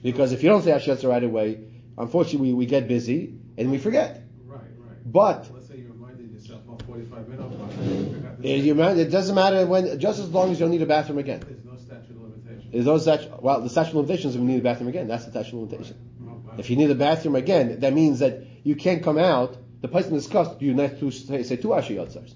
Because 0.02 0.32
if 0.32 0.42
you 0.42 0.48
don't 0.48 0.62
say 0.62 0.70
Ashiyatzar 0.70 1.08
right 1.08 1.22
away, 1.24 1.60
unfortunately 1.98 2.48
we, 2.48 2.54
we 2.54 2.66
get 2.66 2.88
busy 2.88 3.34
and 3.58 3.70
we 3.70 3.78
forget. 3.78 4.22
Right, 4.44 4.60
right. 4.60 4.98
But 5.04 5.48
Let's 5.52 5.68
say 5.68 5.76
you 5.78 5.88
reminded 5.92 6.32
yourself 6.32 6.62
about 6.66 6.82
45 6.82 7.28
minutes. 7.28 7.76
you 7.80 8.26
it, 8.42 8.42
say 8.42 8.58
you, 8.58 8.74
man- 8.74 8.98
it 8.98 9.10
doesn't 9.10 9.34
matter 9.34 9.66
when, 9.66 9.98
just 9.98 10.18
as 10.18 10.30
long 10.30 10.50
as 10.50 10.58
you 10.58 10.64
don't 10.64 10.72
need 10.72 10.82
a 10.82 10.86
bathroom 10.86 11.18
again. 11.18 11.40
There's 11.40 11.64
no 11.64 11.76
statute 11.76 12.10
of 12.16 12.22
limitations. 12.22 12.72
There's 12.72 12.86
no 12.86 12.98
statute, 12.98 13.42
well, 13.42 13.60
the 13.60 13.68
statute 13.68 13.90
of 13.90 13.96
limitations 13.96 14.34
if 14.34 14.40
you 14.40 14.46
need 14.46 14.60
a 14.60 14.62
bathroom 14.62 14.88
again. 14.88 15.08
That's 15.08 15.24
the 15.24 15.30
statute 15.30 15.56
of 15.62 15.70
limitation. 15.70 15.96
Wow. 16.20 16.54
If 16.58 16.70
you 16.70 16.76
need 16.76 16.90
a 16.90 16.94
bathroom 16.94 17.36
again, 17.36 17.80
that 17.80 17.92
means 17.92 18.20
that 18.20 18.44
you 18.64 18.76
can't 18.76 19.02
come 19.02 19.18
out. 19.18 19.56
The 19.86 19.92
person 19.92 20.14
discussed 20.14 20.60
you 20.60 20.74
next 20.74 20.98
to 20.98 21.12
say, 21.12 21.44
say 21.44 21.54
two 21.54 21.68
Ashiyatzars. 21.68 22.34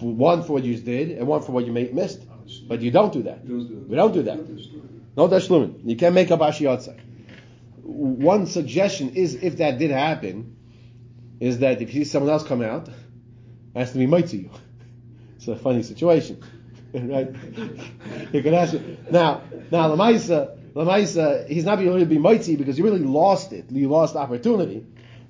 One 0.00 0.44
for 0.44 0.52
what 0.52 0.62
you 0.62 0.76
did 0.76 1.18
and 1.18 1.26
one 1.26 1.42
for 1.42 1.50
what 1.50 1.66
you 1.66 1.72
may, 1.72 1.90
missed. 1.90 2.20
But 2.68 2.82
you 2.82 2.92
don't 2.92 3.12
do 3.12 3.24
that. 3.24 3.44
We 3.44 3.96
don't 3.96 4.12
do 4.12 4.22
that. 4.22 4.38
No 5.16 5.26
tashlumin. 5.26 5.80
You 5.84 5.96
can't 5.96 6.14
make 6.14 6.30
up 6.30 6.38
Ashiyatzar. 6.38 7.00
One 7.82 8.46
suggestion 8.46 9.16
is, 9.16 9.34
if 9.34 9.56
that 9.56 9.78
did 9.80 9.90
happen, 9.90 10.56
is 11.40 11.58
that 11.58 11.82
if 11.82 11.92
you 11.92 12.04
see 12.04 12.10
someone 12.10 12.30
else 12.30 12.44
come 12.44 12.62
out, 12.62 12.88
ask 13.74 13.76
has 13.76 13.92
to 13.94 13.98
be 13.98 14.06
might 14.06 14.28
to 14.28 14.36
you. 14.36 14.50
It's 15.38 15.48
a 15.48 15.56
funny 15.56 15.82
situation, 15.82 16.44
right? 16.94 17.28
You 18.32 18.40
can 18.40 18.54
ask 18.54 18.72
you. 18.72 18.98
Now, 19.10 19.42
now 19.72 19.88
Lamaisa, 19.88 20.56
Lamaisa, 20.74 21.48
he's 21.48 21.64
not 21.64 21.80
going 21.80 21.98
to 21.98 22.06
be 22.06 22.18
mighty 22.18 22.54
because 22.54 22.78
you 22.78 22.84
really 22.84 23.00
lost 23.00 23.52
it. 23.52 23.64
You 23.68 23.88
lost 23.88 24.14
opportunity. 24.14 24.86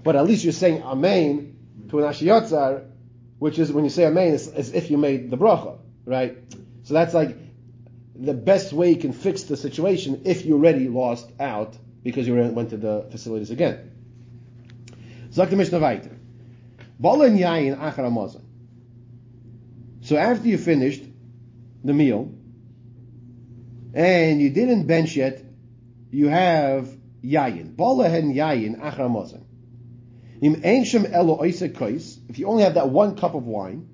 But 0.07 0.15
at 0.15 0.25
least 0.25 0.45
you're 0.45 0.53
saying 0.53 0.85
Amen 0.85 1.57
to 1.89 1.99
an 1.99 2.05
Ashiyatzar, 2.05 2.85
which 3.41 3.59
is 3.59 3.73
when 3.73 3.83
you 3.83 3.91
say 3.91 4.07
Amen, 4.07 4.35
it's 4.35 4.47
as 4.47 4.73
if 4.73 4.89
you 4.89 4.99
made 4.99 5.33
the 5.33 5.37
bracha, 5.37 5.79
right? 6.05 6.39
So 6.85 6.95
that's 6.95 7.13
like 7.13 7.37
the 8.15 8.33
best 8.33 8.73
way 8.73 8.91
you 8.91 8.99
can 8.99 9.13
fix 9.13 9.43
the 9.43 9.57
situation 9.57 10.23
if 10.25 10.47
you 10.47 10.55
already 10.55 10.89
lost 10.89 11.29
out 11.41 11.77
because 12.05 12.29
you 12.29 12.37
went 12.37 12.71
to 12.71 12.77
the 12.77 13.09
facilities 13.11 13.51
again. 13.51 13.91
Sagt 15.31 15.51
the 15.51 15.57
Mishnah 15.57 15.81
weiter. 15.81 16.17
Ballen 17.03 17.37
yayin 17.37 17.77
achar. 17.77 18.41
So 20.03 20.17
after 20.17 20.47
you 20.47 20.57
finished 20.57 21.03
the 21.83 21.93
meal 21.93 22.33
and 23.93 24.41
you 24.41 24.51
didn't 24.51 24.87
bench 24.87 25.17
yet, 25.17 25.43
you 26.13 26.29
have 26.29 26.97
yayin. 27.25 27.75
Ballen 27.75 28.33
yayin 28.33 28.81
achar 28.81 28.99
hamazon. 28.99 29.43
If 30.55 32.38
you 32.38 32.47
only 32.47 32.62
have 32.62 32.75
that 32.75 32.88
one 32.88 33.17
cup 33.17 33.35
of 33.35 33.47
wine, 33.47 33.88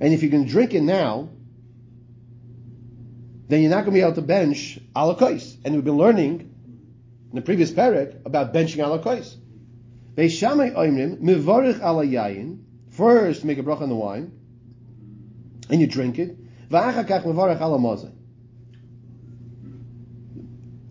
and 0.00 0.14
if 0.14 0.22
you 0.22 0.30
can 0.30 0.46
drink 0.46 0.74
it 0.74 0.82
now, 0.82 1.28
then 3.48 3.60
you're 3.60 3.70
not 3.70 3.84
going 3.84 3.92
to 3.94 3.98
be 3.98 4.00
able 4.00 4.14
to 4.14 4.22
bench 4.22 4.78
alakais. 4.96 5.56
And 5.64 5.74
we've 5.74 5.84
been 5.84 5.96
learning 5.96 6.40
in 7.30 7.36
the 7.36 7.42
previous 7.42 7.70
parak 7.70 8.24
about 8.24 8.54
benching 8.54 8.78
alakais. 8.78 9.36
Beishamai 10.14 10.74
oimrim 10.74 11.20
mivarich 11.20 11.78
ala 11.80 12.04
yayin. 12.04 12.62
First, 12.90 13.44
make 13.44 13.58
a 13.58 13.62
bracha 13.62 13.82
on 13.82 13.88
the 13.88 13.94
wine, 13.94 14.32
and 15.70 15.80
you 15.80 15.86
drink 15.86 16.18
it. 16.18 16.36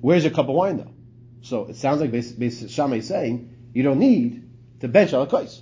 Where's 0.01 0.23
your 0.23 0.33
cup 0.33 0.49
of 0.49 0.55
wine 0.55 0.77
though? 0.77 0.93
So 1.41 1.65
it 1.65 1.75
sounds 1.75 2.01
like 2.01 2.11
Shammai 2.69 2.97
is 2.97 3.07
saying 3.07 3.50
you 3.73 3.83
don't 3.83 3.99
need 3.99 4.47
to 4.79 4.87
bench 4.87 5.11
alakais. 5.11 5.61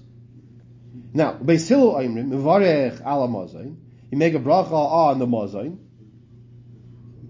Now, 1.14 1.34
Beis 1.34 1.68
Hillel 1.68 1.94
oimrim 1.94 2.30
mivarich 2.30 3.02
ala 3.02 3.28
mazon. 3.28 3.78
You 4.12 4.18
make 4.18 4.34
a 4.34 4.40
bracha 4.40 4.72
on 4.72 5.20
the 5.20 5.28
mazon. 5.28 5.78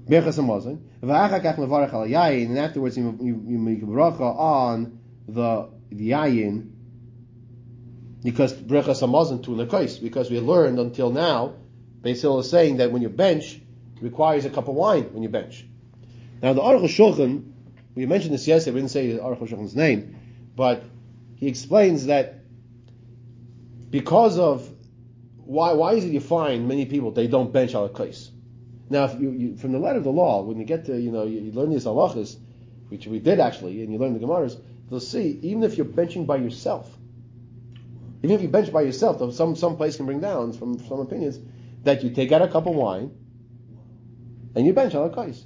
Berachas 0.09 0.39
Hamazon. 0.39 0.79
V'achakach 1.01 1.57
mevarach 1.57 1.93
al 1.93 2.07
yayin, 2.07 2.47
and 2.47 2.57
afterwards 2.57 2.97
you, 2.97 3.17
you, 3.21 3.43
you 3.47 3.57
make 3.57 3.81
a 3.81 3.85
bracha 3.85 4.21
on 4.21 4.99
the, 5.27 5.69
the 5.91 6.09
yayin, 6.09 6.71
because 8.23 8.53
Berachas 8.53 9.01
Hamazon 9.01 9.43
to 9.43 9.51
lekos, 9.51 10.01
because 10.01 10.31
we 10.31 10.39
learned 10.39 10.79
until 10.79 11.11
now, 11.11 11.53
Basil 12.01 12.39
is 12.39 12.49
saying 12.49 12.77
that 12.77 12.91
when 12.91 13.01
you 13.01 13.09
bench, 13.09 13.61
requires 14.01 14.45
a 14.45 14.49
cup 14.49 14.67
of 14.67 14.75
wine 14.75 15.03
when 15.13 15.21
you 15.21 15.29
bench. 15.29 15.65
Now 16.41 16.53
the 16.53 16.61
Aruch 16.61 16.85
HaShulchan, 16.85 17.51
we 17.95 18.05
mentioned 18.05 18.33
this 18.33 18.47
yesterday, 18.47 18.75
we 18.75 18.81
didn't 18.81 18.91
say 18.91 19.09
Aruch 19.17 19.39
HaShulchan's 19.39 19.75
name, 19.75 20.18
but 20.59 20.83
he 21.37 21.47
explains 21.47 22.07
that 22.07 22.43
because 23.89 24.37
of 24.37 24.69
why 25.37 25.71
why 25.71 25.93
is 25.93 26.03
it 26.03 26.11
you 26.11 26.19
find 26.19 26.67
many 26.67 26.85
people 26.85 27.11
they 27.11 27.27
don't 27.27 27.53
bench 27.53 27.75
al 27.75 27.87
kais? 27.87 28.29
Now, 28.89 29.05
if 29.05 29.21
you, 29.21 29.31
you, 29.31 29.55
from 29.55 29.71
the 29.71 29.79
letter 29.79 29.99
of 29.99 30.03
the 30.03 30.11
law, 30.11 30.41
when 30.41 30.57
you 30.57 30.65
get 30.65 30.83
to, 30.87 30.99
you 30.99 31.11
know, 31.11 31.23
you, 31.23 31.39
you 31.39 31.53
learn 31.53 31.69
these 31.69 31.85
halachas, 31.85 32.35
which 32.89 33.07
we 33.07 33.19
did 33.19 33.39
actually, 33.39 33.81
and 33.83 33.93
you 33.93 33.99
learn 33.99 34.13
the 34.13 34.19
Gemaras, 34.19 34.59
you'll 34.91 34.99
see, 34.99 35.39
even 35.43 35.63
if 35.63 35.77
you're 35.77 35.85
benching 35.85 36.27
by 36.27 36.35
yourself, 36.35 36.93
even 38.21 38.35
if 38.35 38.41
you 38.41 38.49
bench 38.49 38.69
by 38.73 38.81
yourself, 38.81 39.17
though 39.17 39.31
some, 39.31 39.55
some 39.55 39.77
place 39.77 39.95
can 39.95 40.07
bring 40.07 40.19
down, 40.19 40.51
from 40.51 40.77
some 40.89 40.99
opinions, 40.99 41.39
that 41.85 42.03
you 42.03 42.09
take 42.09 42.33
out 42.33 42.41
a 42.41 42.49
cup 42.49 42.67
of 42.67 42.75
wine, 42.75 43.11
and 44.55 44.67
you 44.67 44.73
bench 44.73 44.93
on 44.93 45.09
a 45.09 45.15
kais. 45.15 45.45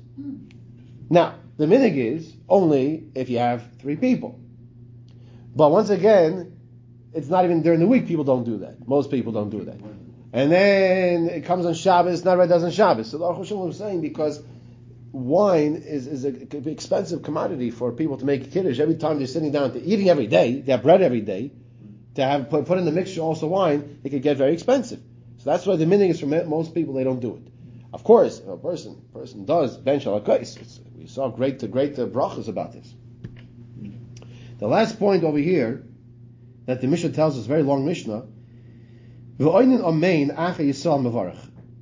Now, 1.07 1.35
the 1.57 1.67
minig 1.67 1.97
is 1.97 2.33
only 2.49 3.11
if 3.13 3.29
you 3.29 3.37
have 3.37 3.61
three 3.77 3.95
people. 3.95 4.39
But 5.55 5.71
once 5.71 5.89
again, 5.89 6.57
it's 7.13 7.27
not 7.27 7.45
even 7.45 7.61
during 7.61 7.79
the 7.79 7.87
week 7.87 8.07
people 8.07 8.23
don't 8.23 8.43
do 8.43 8.59
that. 8.59 8.87
Most 8.87 9.11
people 9.11 9.31
don't 9.31 9.49
do 9.49 9.65
that. 9.65 9.77
And 10.33 10.51
then 10.51 11.29
it 11.29 11.45
comes 11.45 11.65
on 11.65 11.75
Shabbos, 11.75 12.25
not 12.25 12.37
right 12.39 12.49
does 12.49 12.63
on 12.63 12.71
Shabbos. 12.71 13.11
So 13.11 13.19
the 13.19 13.25
Aruch 13.25 13.41
HaShulchan 13.41 13.67
was 13.67 13.77
saying 13.77 14.01
because 14.01 14.41
wine 15.11 15.75
is, 15.75 16.07
is 16.07 16.25
an 16.25 16.49
expensive 16.65 17.21
commodity 17.21 17.69
for 17.69 17.91
people 17.91 18.17
to 18.17 18.25
make 18.25 18.51
kiddush. 18.51 18.79
Every 18.79 18.95
time 18.95 19.19
they're 19.19 19.27
sitting 19.27 19.51
down 19.51 19.73
to 19.73 19.81
eating 19.81 20.09
every 20.09 20.25
day, 20.25 20.61
they 20.61 20.71
have 20.71 20.81
bread 20.81 21.03
every 21.03 21.21
day, 21.21 21.51
to 22.15 22.23
have 22.23 22.49
put, 22.49 22.65
put 22.65 22.79
in 22.79 22.85
the 22.85 22.91
mixture 22.91 23.21
also 23.21 23.47
wine, 23.47 23.99
it 24.03 24.09
could 24.09 24.23
get 24.23 24.37
very 24.37 24.53
expensive. 24.53 24.99
So 25.37 25.51
that's 25.51 25.65
why 25.65 25.75
the 25.75 25.85
meaning 25.85 26.09
is 26.09 26.19
for 26.19 26.25
most 26.25 26.73
people 26.73 26.95
they 26.95 27.03
don't 27.03 27.19
do 27.19 27.35
it. 27.35 27.43
Of 27.93 28.03
course, 28.03 28.39
a 28.39 28.57
person 28.57 29.01
person 29.13 29.45
does 29.45 29.77
bench 29.77 30.07
al 30.07 30.19
kais. 30.21 30.79
We 30.97 31.05
saw 31.05 31.29
great 31.29 31.69
great 31.69 31.99
uh, 31.99 32.07
brachas 32.07 32.47
about 32.47 32.73
this. 32.73 32.91
The 34.63 34.69
last 34.69 34.97
point 34.97 35.25
over 35.25 35.39
here 35.39 35.83
that 36.67 36.79
the 36.79 36.87
Mishnah 36.87 37.09
tells 37.09 37.37
us, 37.37 37.45
very 37.45 37.63
long 37.63 37.85
Mishnah. 37.85 38.25
You 39.37 39.51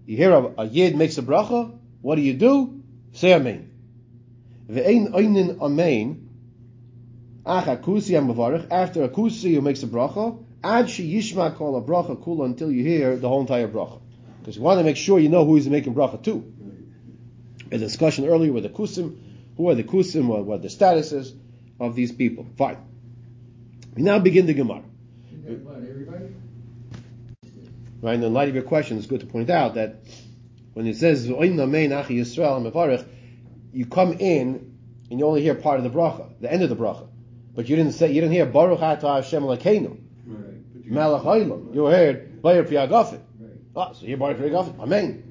hear 0.08 0.32
a, 0.32 0.54
a 0.58 0.66
yid 0.66 0.96
makes 0.96 1.20
a 1.20 1.22
bracha. 1.22 1.78
What 2.02 2.16
do 2.16 2.24
you 2.24 2.34
do? 2.34 2.82
Say 3.12 3.34
amein. 3.34 3.68
V'ein 4.68 5.14
oinin 5.14 5.60
amein 5.60 6.28
acha 7.46 7.80
kusi. 7.84 8.16
After 8.72 9.04
a 9.04 9.10
kusi 9.10 9.54
who 9.54 9.62
makes 9.62 9.84
a 9.84 9.88
bracha, 9.88 10.44
ad 10.64 10.90
she 10.90 11.08
yishma 11.14 11.56
call 11.56 11.78
a 11.78 11.84
bracha 11.84 12.18
kula 12.18 12.46
until 12.46 12.72
you 12.72 12.84
hear 12.84 13.16
the 13.16 13.30
whole 13.30 13.42
entire 13.42 13.68
bracha. 13.68 14.02
Because 14.40 14.56
you 14.56 14.64
want 14.64 14.80
to 14.80 14.84
make 14.84 14.98
sure 14.98 15.20
you 15.20 15.30
know 15.30 15.46
who 15.46 15.54
he's 15.54 15.70
making 15.70 15.94
bracha 15.94 16.24
to. 16.24 16.52
A 17.72 17.78
discussion 17.78 18.28
earlier 18.28 18.52
with 18.52 18.64
the 18.64 18.70
kusim, 18.70 19.20
who 19.56 19.70
are 19.70 19.76
the 19.76 19.84
kusim, 19.84 20.26
what, 20.26 20.46
what 20.46 20.64
the 20.64 20.70
status 20.72 21.12
is 21.12 21.32
of 21.82 21.96
these 21.96 22.12
people. 22.12 22.46
Fine. 22.58 22.78
We 23.96 24.04
now 24.04 24.20
begin 24.20 24.46
the 24.46 24.54
Gemara. 24.54 24.84
Right, 28.02 28.16
in 28.16 28.34
light 28.34 28.50
of 28.50 28.56
your 28.56 28.64
question, 28.64 28.98
it's 28.98 29.08
good 29.08 29.20
to 29.20 29.26
point 29.26 29.50
out 29.50 29.74
that 29.76 29.96
when 30.74 30.88
it 30.88 30.96
says 30.96 31.28
Yisrael 31.28 33.06
you 33.74 33.86
come 33.86 34.14
in 34.14 34.78
and 35.10 35.20
you 35.20 35.26
only 35.26 35.42
hear 35.42 35.56
part 35.56 35.80
of 35.80 35.84
the 35.84 35.90
bracha, 35.90 36.30
the 36.40 36.52
end 36.52 36.64
of 36.64 36.70
the 36.70 36.76
bracha, 36.76 37.08
but 37.54 37.68
you 37.68 37.76
didn't 37.76 37.94
say 37.94 38.08
you 38.08 38.22
didn't 38.22 38.34
hear 38.34 38.46
Baruch 38.46 38.80
Atah 38.80 39.24
Hashem 39.24 39.44
Lakeinu, 39.44 40.00
Melech 40.86 41.24
Ha'ilam. 41.24 41.76
You 41.76 41.86
heard 41.86 42.42
Bayer 42.42 42.64
Piagafit. 42.64 43.22
Ah, 43.76 43.94
so 43.94 44.06
you 44.06 44.18
Bayer 44.18 44.36
Piagafit. 44.36 44.80
Amen. 44.80 45.24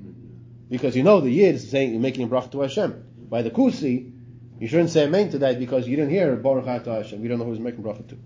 Because 0.68 0.96
you 0.96 1.02
know 1.02 1.20
the 1.20 1.30
Yid 1.30 1.56
is 1.56 1.70
saying 1.70 1.92
you're 1.92 2.00
making 2.00 2.24
a 2.24 2.28
bracha 2.28 2.50
to 2.52 2.60
Hashem. 2.60 3.04
By 3.28 3.42
the 3.42 3.50
Kusi, 3.50 4.12
you 4.60 4.68
shouldn't 4.68 4.90
say 4.90 5.04
Amen 5.04 5.30
to 5.30 5.38
that 5.38 5.58
because 5.58 5.88
you 5.88 5.96
didn't 5.96 6.10
hear 6.10 6.36
Baruch 6.36 6.66
Atah 6.66 7.02
Hashem. 7.02 7.22
You 7.22 7.30
don't 7.30 7.38
know 7.38 7.46
who's 7.46 7.58
making 7.58 7.82
bracha 7.82 8.06
to. 8.08 8.18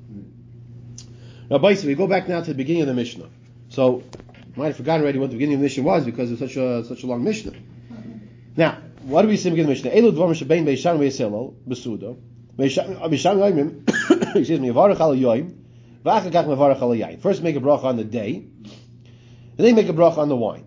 Now, 1.48 1.58
basically, 1.58 1.90
we 1.90 1.94
go 1.94 2.08
back 2.08 2.28
now 2.28 2.40
to 2.40 2.46
the 2.48 2.54
beginning 2.54 2.82
of 2.82 2.88
the 2.88 2.94
Mishnah. 2.94 3.28
So, 3.68 4.02
might 4.56 4.66
have 4.68 4.76
forgotten 4.76 5.02
already 5.02 5.20
what 5.20 5.30
the 5.30 5.36
beginning 5.36 5.54
of 5.54 5.60
the 5.60 5.64
Mishnah 5.64 5.84
was 5.84 6.04
because 6.04 6.32
it's 6.32 6.40
such 6.40 6.56
a 6.56 6.84
such 6.84 7.04
a 7.04 7.06
long 7.06 7.22
Mishnah. 7.22 7.52
Now, 8.56 8.78
what 9.02 9.22
do 9.22 9.28
we 9.28 9.36
say 9.36 9.50
in 9.50 9.54
the 9.54 9.62
beginning 9.62 9.78
of 9.78 9.82
the 9.82 9.90
Mishnah? 9.90 10.00
Uh, 12.58 13.08
Yoimim, 13.38 14.36
excuse 14.36 14.60
me. 14.60 14.70
First 17.20 17.42
make 17.42 17.56
a 17.56 17.60
bracha 17.60 17.84
on 17.84 17.96
the 17.96 18.04
day, 18.04 18.34
and 18.36 18.72
then 19.56 19.74
make 19.76 19.88
a 19.88 19.92
bracha 19.92 20.18
on 20.18 20.28
the 20.28 20.36
wine. 20.36 20.66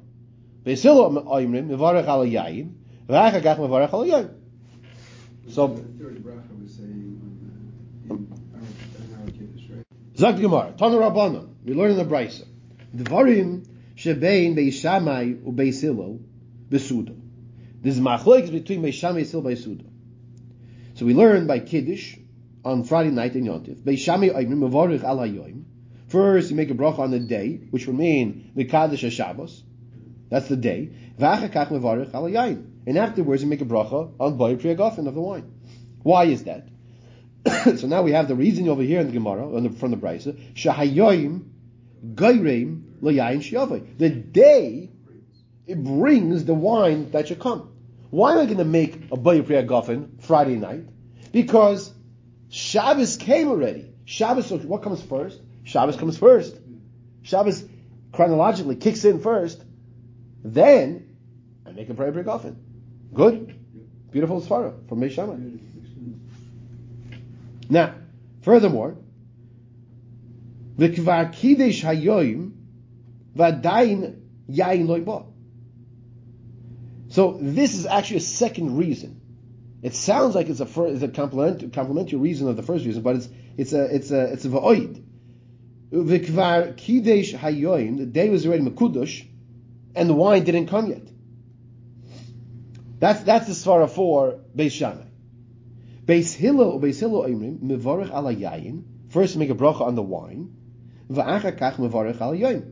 So- 5.49 5.67
The 5.67 5.73
uh, 5.73 5.85
third 5.99 6.23
bracha 6.23 6.61
was 6.61 6.73
saying 6.75 7.21
uh, 8.09 8.13
um, 8.13 8.27
the, 8.29 8.35
in 8.35 8.53
our, 8.53 9.21
in 9.21 9.25
our 9.25 9.31
Kiddush, 9.31 9.69
right? 9.69 9.85
Zak 10.17 10.35
Gemara, 10.41 10.73
Tanu 10.77 10.99
Rabbanon. 10.99 11.49
We 11.63 11.73
learn 11.73 11.91
in 11.91 11.97
the 11.97 12.05
Brisa. 12.05 12.45
Dvarim 12.95 13.65
shebein 13.95 14.55
Beis 14.55 14.73
Shammai 14.73 15.21
u 15.23 15.51
Beis 15.53 15.81
Hillel 15.81 16.19
besuda. 16.69 17.15
This 17.81 17.95
is 17.95 18.01
machlokes 18.01 18.51
between 18.51 18.81
Beis 18.81 18.93
Shammai 18.93 19.19
and 19.19 19.29
Hillel 19.29 19.43
besuda. 19.45 19.85
So 20.95 21.05
we 21.05 21.13
learn 21.13 21.47
by 21.47 21.59
Kiddush 21.59 22.17
on 22.65 22.83
Friday 22.83 23.11
night 23.11 23.35
in 23.35 23.43
Yontif. 23.45 23.81
Beis 23.83 23.99
Shammai 23.99 24.29
oimrim 24.29 24.69
mevarich 24.69 25.03
al 25.03 25.17
hayoim. 25.17 25.63
First, 26.07 26.49
you 26.51 26.55
make 26.55 26.71
a 26.71 26.73
bracha 26.73 26.99
on 26.99 27.11
the 27.11 27.19
day, 27.19 27.59
which 27.69 27.85
would 27.87 27.97
mean 27.97 28.51
the 28.55 28.65
Kaddish 28.65 29.03
HaShabbos. 29.03 29.61
That's 30.29 30.47
the 30.47 30.55
day. 30.55 30.89
V'achar 31.19 31.51
kach 31.51 31.67
mevarich 31.69 32.13
al 32.13 32.23
hayayin. 32.23 32.65
And 32.87 32.97
afterwards, 32.97 33.43
you 33.43 33.49
make 33.49 33.59
a 33.59 33.65
bracha 33.65 34.13
on 34.17 34.37
Boy 34.37 34.55
Priyagofen 34.55 35.09
of 35.09 35.13
the 35.13 35.19
wine. 35.19 35.51
Why 36.03 36.23
is 36.23 36.45
that? 36.45 36.69
so 37.77 37.85
now 37.85 38.01
we 38.01 38.13
have 38.13 38.29
the 38.29 38.35
reason 38.35 38.69
over 38.69 38.81
here 38.81 39.01
in 39.01 39.07
the 39.07 39.11
Gemara 39.11 39.59
the, 39.59 39.69
from 39.71 39.91
the 39.91 39.97
Brisa. 39.97 40.53
Shahayoim 40.53 41.49
gaireim 42.15 42.83
layayin 43.01 43.39
shiavai. 43.39 43.97
The 43.97 44.09
day 44.09 44.89
it 45.67 45.83
brings 45.83 46.45
the 46.45 46.53
wine 46.53 47.11
that 47.11 47.27
should 47.27 47.39
come. 47.39 47.73
Why 48.09 48.31
am 48.31 48.37
I 48.37 48.45
going 48.45 48.59
to 48.59 48.63
make 48.63 49.11
a 49.11 49.17
Boy 49.17 49.41
Priyagofen 49.41 50.23
Friday 50.23 50.55
night? 50.55 50.85
Because 51.33 51.93
Shabbos 52.47 53.17
came 53.17 53.49
already. 53.49 53.91
Shabbos, 54.05 54.49
what 54.49 54.81
comes 54.81 55.01
first? 55.01 55.41
Shabbos 55.65 55.97
comes 55.97 56.17
first. 56.17 56.57
Shabbos 57.23 57.65
chronologically 58.13 58.77
kicks 58.77 59.03
in 59.03 59.19
first. 59.19 59.61
Then 60.41 61.17
I 61.65 61.71
make 61.71 61.89
a 61.89 61.93
prayer 61.93 62.13
Priyagofen. 62.13 62.55
Good? 63.13 64.11
Beautiful 64.11 64.41
Svara 64.41 64.87
from 64.87 65.01
Beis 65.01 65.11
Shammai. 65.11 65.37
Now, 67.69 67.95
furthermore, 68.41 68.97
v'kvar 70.77 71.33
kiddush 71.33 71.83
hayoim 71.83 72.51
v'adayin 73.35 74.19
yain 74.49 74.87
loy 74.87 75.01
ba. 75.01 75.25
So 77.09 77.37
this 77.41 77.75
is 77.75 77.85
actually 77.85 78.17
a 78.17 78.21
second 78.21 78.77
reason. 78.77 79.21
It 79.81 79.95
sounds 79.95 80.35
like 80.35 80.49
it's 80.49 80.59
a 80.59 80.65
fir- 80.65 80.87
it's 80.87 81.03
a 81.03 81.07
complement, 81.07 81.73
complementary 81.73 82.19
reason 82.19 82.47
of 82.47 82.55
the 82.55 82.63
first 82.63 82.85
reason, 82.85 83.01
but 83.01 83.17
it's 83.17 83.29
it's 83.57 83.73
a 83.73 83.95
it's 83.95 84.11
a 84.11 84.33
it's 84.33 84.45
a 84.45 84.49
va'oid. 84.49 85.03
V'kvar 85.91 86.75
kiddush 86.77 87.33
hayoim, 87.33 87.97
the 87.97 88.05
day 88.05 88.29
was 88.29 88.45
already 88.45 88.63
mekudush, 88.63 89.25
and 89.95 90.09
the 90.09 90.13
wine 90.13 90.43
didn't 90.43 90.67
come 90.67 90.87
yet. 90.87 91.07
That's 92.99 93.21
that's 93.21 93.47
the 93.47 93.53
svara 93.53 93.89
for 93.89 94.39
Beis 94.55 94.71
Shammai. 94.71 95.03
Beis 96.05 96.33
Hillel 96.33 96.71
or 96.71 96.79
Beis 96.79 96.99
Hillel 96.99 97.23
Oimrim 97.23 97.59
mevarich 97.59 98.09
ala 98.09 98.33
yayin. 98.33 98.83
First, 99.09 99.37
make 99.37 99.49
a 99.49 99.55
bracha 99.55 99.81
on 99.81 99.95
the 99.95 100.01
wine. 100.01 100.55
Va'achar 101.09 101.57
kach 101.57 101.75
mevarich 101.75 102.19
ala 102.21 102.35
yayin. 102.35 102.71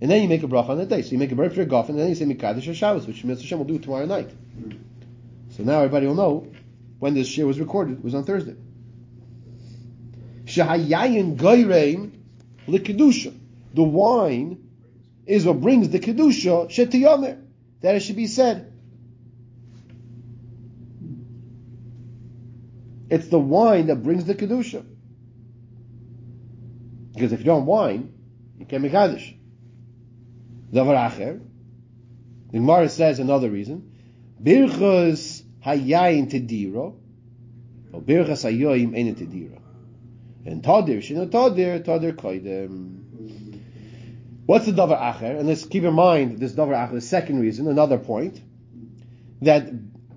And 0.00 0.10
then 0.10 0.22
you 0.22 0.28
make 0.28 0.42
a 0.42 0.46
bracha 0.46 0.70
on 0.70 0.78
the 0.78 0.86
day. 0.86 1.02
So 1.02 1.12
you 1.12 1.18
make 1.18 1.32
a 1.32 1.34
bracha 1.34 1.54
for 1.54 1.64
Goff, 1.64 1.88
and 1.88 1.98
then 1.98 2.08
you 2.08 2.14
say 2.14 2.24
Mikadosh 2.24 2.74
Shabbos, 2.74 3.06
which 3.06 3.22
Mr. 3.22 3.40
Hashem 3.40 3.58
will 3.58 3.64
do 3.64 3.78
tomorrow 3.78 4.06
night. 4.06 4.30
So 5.50 5.62
now 5.62 5.78
everybody 5.78 6.06
will 6.06 6.14
know 6.14 6.52
when 6.98 7.14
this 7.14 7.28
share 7.28 7.46
was 7.46 7.60
recorded. 7.60 7.98
It 7.98 8.04
was 8.04 8.14
on 8.14 8.24
Thursday. 8.24 8.56
Shahayayin 10.44 11.36
goyreim 11.36 12.12
likedusha. 12.66 13.38
The 13.74 13.82
wine 13.82 14.68
is 15.26 15.46
what 15.46 15.60
brings 15.60 15.88
the 15.90 16.00
kedusha 16.00 16.68
shetiyomer. 16.68 17.42
That 17.80 17.96
it 17.96 18.00
should 18.00 18.16
be 18.16 18.26
said. 18.26 18.73
It's 23.10 23.28
the 23.28 23.38
wine 23.38 23.86
that 23.88 24.02
brings 24.02 24.24
the 24.24 24.34
kedusha. 24.34 24.84
Because 27.12 27.32
if 27.32 27.40
you 27.40 27.44
don't 27.44 27.66
wine, 27.66 28.12
you 28.58 28.66
can't 28.66 28.82
make 28.82 28.92
kaddish. 28.92 29.34
Davar 30.72 31.10
acher. 31.10 31.40
The 32.50 32.58
Gemara 32.58 32.88
says 32.88 33.18
another 33.18 33.50
reason. 33.50 33.92
Birchas 34.42 35.42
hayayin 35.64 36.30
tediro, 36.30 36.96
or 37.92 38.00
birchas 38.00 38.44
hayoyim 38.44 38.96
ein 38.96 39.14
tediro. 39.14 39.60
And 40.46 40.62
tadir, 40.62 40.98
shino 40.98 41.28
tadir, 41.30 41.84
tadir 41.84 42.14
koidem. 42.14 43.60
What's 44.46 44.66
the 44.66 44.72
davar 44.72 45.00
acher? 45.00 45.38
And 45.38 45.48
let's 45.48 45.64
keep 45.64 45.84
in 45.84 45.94
mind 45.94 46.38
this 46.38 46.52
davar 46.52 46.88
acher. 46.88 46.92
The 46.92 47.00
second 47.00 47.40
reason, 47.40 47.68
another 47.68 47.98
point, 47.98 48.40
that 49.42 49.70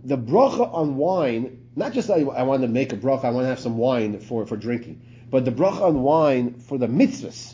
the 0.04 0.18
bracha 0.18 0.74
on 0.74 0.96
wine 0.96 1.67
not 1.78 1.94
just 1.94 2.08
that 2.08 2.18
I 2.18 2.44
want 2.44 2.64
to 2.64 2.68
make 2.68 2.92
a 2.92 2.98
bracha, 2.98 3.26
I 3.26 3.30
want 3.30 3.44
to 3.44 3.50
have 3.50 3.60
some 3.60 3.78
wine 3.78 4.20
for, 4.20 4.48
for 4.48 4.58
drinking, 4.58 5.00
but 5.30 5.46
the 5.46 5.52
bracha 5.52 5.82
on 5.82 6.02
wine 6.02 6.56
for 6.56 6.80
the 6.80 6.88
mitzvahs. 6.88 7.54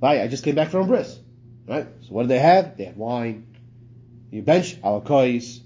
Right? 0.00 0.20
I 0.20 0.26
just 0.26 0.42
came 0.42 0.56
back 0.56 0.70
from 0.70 0.88
bris. 0.88 1.20
Right? 1.68 1.86
So 2.00 2.08
what 2.08 2.22
do 2.22 2.28
they 2.28 2.40
have? 2.40 2.76
They 2.76 2.84
have 2.86 2.96
wine. 2.96 3.46
You 4.32 4.42
bench 4.42 4.80
alakois, 4.82 5.60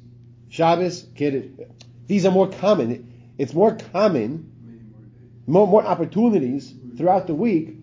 Shabbos, 0.51 1.07
kid. 1.15 1.67
These 2.07 2.27
are 2.27 2.31
more 2.31 2.49
common. 2.49 3.33
It's 3.39 3.55
more 3.55 3.75
common, 3.93 5.43
more 5.47 5.67
more, 5.67 5.83
opportunities 5.83 6.75
throughout 6.99 7.27
the 7.27 7.35
week 7.35 7.77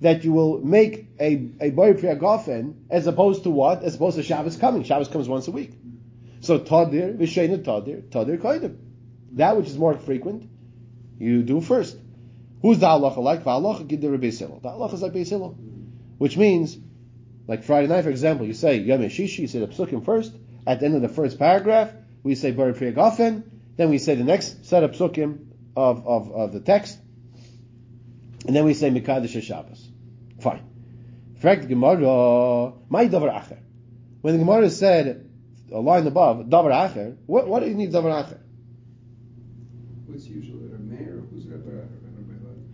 that 0.00 0.22
you 0.22 0.32
will 0.34 0.58
make 0.58 1.06
a 1.18 1.48
a 1.60 1.70
boy 1.70 1.94
priyagofen 1.94 2.74
as 2.90 3.06
opposed 3.06 3.44
to 3.44 3.50
what? 3.50 3.82
As 3.82 3.94
opposed 3.94 4.16
to 4.16 4.22
Shabbos 4.22 4.56
coming. 4.58 4.82
Shabbos 4.82 5.08
comes 5.08 5.30
once 5.30 5.48
a 5.48 5.50
week. 5.50 5.72
So 6.40 6.58
tadir 6.58 7.16
v'shena 7.16 7.64
tadir 7.64 8.02
tadir 8.10 8.38
koidim. 8.38 8.83
That 9.34 9.56
which 9.56 9.66
is 9.66 9.76
more 9.76 9.94
frequent, 9.94 10.48
you 11.18 11.42
do 11.42 11.60
first. 11.60 11.96
Who's 12.62 12.78
the 12.78 12.86
halacha 12.86 13.18
like? 13.18 13.44
Halacha 13.44 13.86
Beis 13.86 14.38
Hillel. 14.38 14.60
The 14.60 14.70
halacha 14.70 14.94
is 14.94 15.02
like 15.02 15.14
Hillel, 15.14 15.58
which 16.18 16.36
means, 16.36 16.78
like 17.46 17.64
Friday 17.64 17.88
night, 17.88 18.02
for 18.02 18.10
example, 18.10 18.46
you 18.46 18.54
say 18.54 18.78
Yom 18.78 19.00
Shishi, 19.00 19.40
you 19.40 19.48
say 19.48 19.58
the 19.58 19.68
psukim 19.68 20.04
first. 20.04 20.32
At 20.66 20.80
the 20.80 20.86
end 20.86 20.94
of 20.96 21.02
the 21.02 21.08
first 21.08 21.38
paragraph, 21.38 21.92
we 22.22 22.34
say 22.34 22.52
Bari 22.52 22.72
Priyagofen. 22.72 23.42
Then 23.76 23.90
we 23.90 23.98
say 23.98 24.14
the 24.14 24.24
next 24.24 24.64
set 24.66 24.82
of 24.82 24.92
psukim 24.92 25.46
of, 25.76 26.06
of, 26.06 26.32
of 26.32 26.52
the 26.52 26.60
text, 26.60 26.98
and 28.46 28.54
then 28.54 28.64
we 28.64 28.74
say 28.74 28.90
Mikadosh 28.90 29.42
Shabbos. 29.42 29.88
Fine. 30.40 30.62
Fragt 31.40 31.68
Gemara, 31.68 32.72
my 32.88 33.08
davar 33.08 33.32
acher. 33.32 33.58
When 34.20 34.34
the 34.34 34.44
Gemara 34.44 34.70
said 34.70 35.28
a 35.72 35.80
line 35.80 36.06
above 36.06 36.46
davar 36.46 36.72
acher, 36.72 37.16
what 37.26 37.48
what 37.48 37.62
do 37.62 37.68
you 37.68 37.74
need 37.74 37.92
davar 37.92 38.24
acher? 38.24 38.38
What's 40.06 40.26
usually 40.26 40.72
a 40.72 40.78
mayor? 40.78 41.22
Who's 41.30 41.46
Rabbi 41.46 41.70
Rabbi 41.70 42.22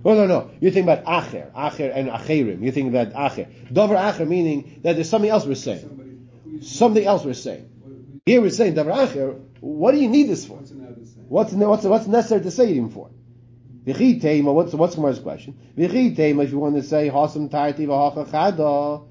Oh 0.03 0.15
no 0.15 0.27
no, 0.27 0.51
you're 0.61 0.71
thinking 0.71 0.91
about 0.91 1.05
acher, 1.05 1.53
acher 1.53 1.95
and 1.95 2.09
acherim. 2.09 2.63
You're 2.63 2.73
thinking 2.73 2.89
about 2.89 3.13
acher. 3.13 3.47
Davar 3.71 3.97
acher 3.97 4.27
meaning 4.27 4.81
that 4.83 4.95
there's 4.95 5.11
something 5.11 5.31
else 5.31 5.45
we're 5.45 5.55
saying. 5.55 6.61
Something 6.63 7.05
else 7.05 7.25
we're 7.25 7.35
saying. 7.35 8.21
Here 8.25 8.41
we're 8.41 8.51
saying 8.51 8.75
davar 8.75 9.07
acher. 9.07 9.39
What 9.61 9.93
do 9.93 9.99
you 9.99 10.09
need 10.09 10.29
this 10.29 10.47
for? 10.47 10.55
what's? 10.55 11.53
What's 11.53 11.53
what's 11.53 11.85
what's 11.85 12.07
necessary 12.07 12.41
to 12.43 12.51
say 12.51 12.65
it 12.65 12.77
even 12.77 12.91
for? 12.91 13.11
V'chi 13.87 14.23
teima. 14.23 14.55
What's 14.55 14.73
what's 14.73 14.95
Gemara's 14.95 15.19
question? 15.19 15.59
V'chi 15.77 16.17
teima. 16.17 16.45
If 16.45 16.51
you 16.51 16.59
want 16.59 16.77
to 16.77 16.83
say 16.83 17.11
hasam 17.11 17.51
tarti 17.51 17.87
v'hacha 17.87 18.27
chada, 18.27 19.07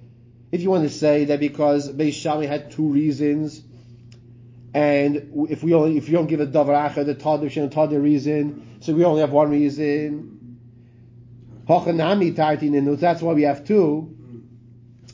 if 0.52 0.62
you 0.62 0.72
want 0.72 0.84
to 0.86 0.90
say 0.90 1.26
that 1.26 1.40
because 1.40 1.92
Beis 1.92 2.14
Shammai 2.14 2.48
had 2.48 2.72
two 2.72 2.88
reasons, 2.88 3.62
and 4.74 5.48
if 5.50 5.64
we 5.64 5.76
only 5.76 5.98
if 5.98 6.10
you 6.10 6.16
don't 6.16 6.28
give 6.28 6.40
a 6.40 6.48
davar 6.48 6.90
acher 6.90 7.06
the 7.06 7.50
shen 7.50 7.70
tadir 7.70 8.02
reason, 8.02 8.78
so 8.80 8.94
we 8.94 9.06
only 9.06 9.22
have 9.22 9.32
one 9.32 9.52
reason. 9.52 10.39
Ninus. 11.70 13.00
That's 13.00 13.22
why 13.22 13.34
we 13.34 13.44
have 13.44 13.66
two. 13.66 14.16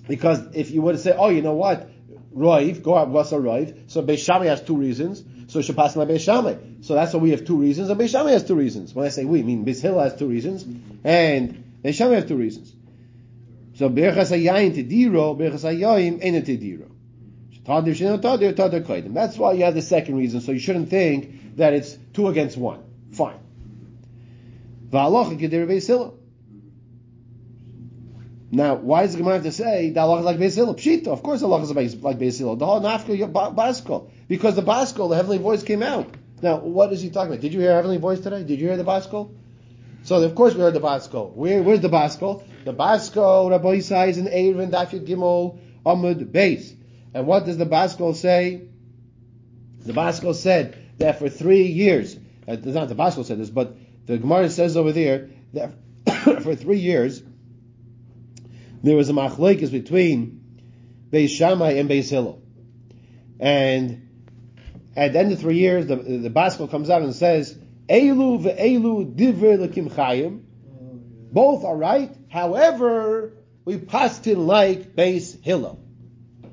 Because 0.07 0.55
if 0.55 0.71
you 0.71 0.81
were 0.81 0.93
to 0.93 0.97
say, 0.97 1.13
oh, 1.17 1.29
you 1.29 1.41
know 1.41 1.53
what, 1.53 1.89
Roiv, 2.35 2.83
go 2.83 2.97
out, 2.97 3.09
what's 3.09 3.31
a 3.31 3.35
Roiv? 3.35 3.89
So 3.89 4.03
Beis 4.03 4.23
Shammai 4.23 4.45
has 4.45 4.61
two 4.61 4.75
reasons, 4.75 5.23
so 5.47 5.59
it 5.59 5.63
should. 5.63 5.75
So 5.75 6.93
that's 6.93 7.13
why 7.13 7.19
we 7.19 7.31
have 7.31 7.45
two 7.45 7.57
reasons, 7.57 7.89
and 7.89 7.99
Beis 7.99 8.09
Shammai 8.09 8.31
has 8.31 8.43
two 8.43 8.55
reasons. 8.55 8.93
When 8.93 9.05
I 9.05 9.09
say 9.09 9.25
we, 9.25 9.39
I 9.39 9.43
mean 9.43 9.65
Beis 9.65 9.81
Hillel 9.81 10.01
has 10.01 10.15
two 10.15 10.27
reasons, 10.27 10.63
and 11.03 11.81
Beis 11.83 11.95
Shammai 11.95 12.15
has 12.15 12.25
two 12.25 12.35
reasons. 12.35 12.73
So 13.75 13.89
Berchas 13.89 14.31
Hayayin 14.31 14.75
Tediro, 14.75 15.35
Berchas 15.37 15.63
Hayayim 15.63 16.19
Ena 16.23 16.41
Koidim. 18.81 19.13
That's 19.13 19.37
why 19.37 19.53
you 19.53 19.63
have 19.63 19.73
the 19.73 19.81
second 19.81 20.17
reason, 20.17 20.41
so 20.41 20.51
you 20.51 20.59
shouldn't 20.59 20.89
think 20.89 21.57
that 21.57 21.73
it's 21.73 21.97
two 22.13 22.27
against 22.27 22.57
one. 22.57 22.83
Fine. 23.11 23.39
V'alocha 24.89 25.39
Kedir 25.39 25.65
Beis 25.67 25.87
Hillel. 25.87 26.14
Now, 28.55 28.75
why 28.75 29.01
does 29.01 29.11
the 29.11 29.17
Gemara 29.17 29.33
have 29.33 29.43
to 29.43 29.51
say 29.51 29.89
that 29.89 29.99
Allah 29.99 30.19
is 30.19 30.25
like 30.25 30.37
Beis 30.37 30.55
Hillel? 30.55 30.75
Pshita, 30.75 31.07
of 31.07 31.21
course 31.21 31.43
Allah 31.43 31.61
is 31.61 31.75
like 32.01 32.17
Beis 32.17 32.37
Hillel. 32.37 32.55
The 32.55 32.65
whole 32.65 32.79
Nafka 32.79 33.29
Baskol. 33.53 34.09
Because 34.29 34.55
the 34.55 34.61
Baskol, 34.61 35.09
the 35.09 35.17
heavenly 35.17 35.39
voice 35.39 35.61
came 35.61 35.83
out. 35.83 36.07
Now, 36.41 36.59
what 36.59 36.93
is 36.93 37.01
he 37.01 37.09
talking 37.09 37.33
about? 37.33 37.41
Did 37.41 37.53
you 37.53 37.59
hear 37.59 37.73
heavenly 37.73 37.97
voice 37.97 38.21
today? 38.21 38.43
Did 38.43 38.61
you 38.61 38.67
hear 38.67 38.77
the 38.77 38.85
Baskol? 38.85 39.35
So 40.03 40.23
of 40.23 40.35
course 40.35 40.53
we 40.53 40.61
heard 40.61 40.73
the 40.73 40.79
Baskol. 40.79 41.33
Where, 41.33 41.61
where's 41.63 41.81
the 41.81 41.89
Baskol? 41.89 42.45
The 42.63 42.73
Baskol, 42.73 43.49
Rabbi 43.51 43.79
Isai 43.79 44.07
is 44.07 44.17
in 44.17 44.27
Erev 44.27 44.71
Dafyat 44.71 45.05
Gimel 45.05 45.59
Amud 45.85 46.31
Beis. 46.31 46.73
And 47.13 47.27
what 47.27 47.45
does 47.45 47.57
the 47.57 47.65
Baskol 47.65 48.15
say? 48.15 48.69
The 49.85 49.91
Baskol 49.91 50.33
said 50.33 50.77
that 50.99 51.19
for 51.19 51.27
three 51.27 51.63
years, 51.63 52.15
uh, 52.47 52.55
not 52.55 52.87
the 52.87 52.95
Baskol 52.95 53.25
said 53.25 53.37
this, 53.37 53.49
but 53.49 53.75
the 54.05 54.17
Gemara 54.17 54.49
says 54.49 54.77
over 54.77 54.93
there 54.93 55.29
that 55.51 55.73
for 56.41 56.55
three 56.55 56.79
years 56.79 57.21
there 58.85 58.95
was 58.95 59.09
a 59.09 59.13
machlekes 59.13 59.71
between 59.71 60.41
Beis 61.11 61.29
Shammai 61.29 61.71
and 61.71 61.89
Beis 61.89 62.09
Hillel. 62.09 62.41
And 63.39 64.09
at 64.95 65.13
the 65.13 65.19
end 65.19 65.31
of 65.31 65.39
three 65.39 65.57
years, 65.57 65.87
the, 65.87 65.95
the 65.95 66.29
Baskol 66.29 66.69
comes 66.69 66.89
out 66.91 67.01
and 67.01 67.15
says, 67.15 67.57
Elu 67.89 68.43
ve'elu 68.43 69.15
divrei 69.15 69.57
lekim 69.57 69.91
chayim. 69.91 70.43
Both 71.31 71.65
are 71.65 71.75
right. 71.75 72.15
However, 72.29 73.33
we 73.65 73.77
passed 73.77 74.27
in 74.27 74.45
like 74.45 74.95
Beis 74.95 75.41
Hillel. 75.43 75.79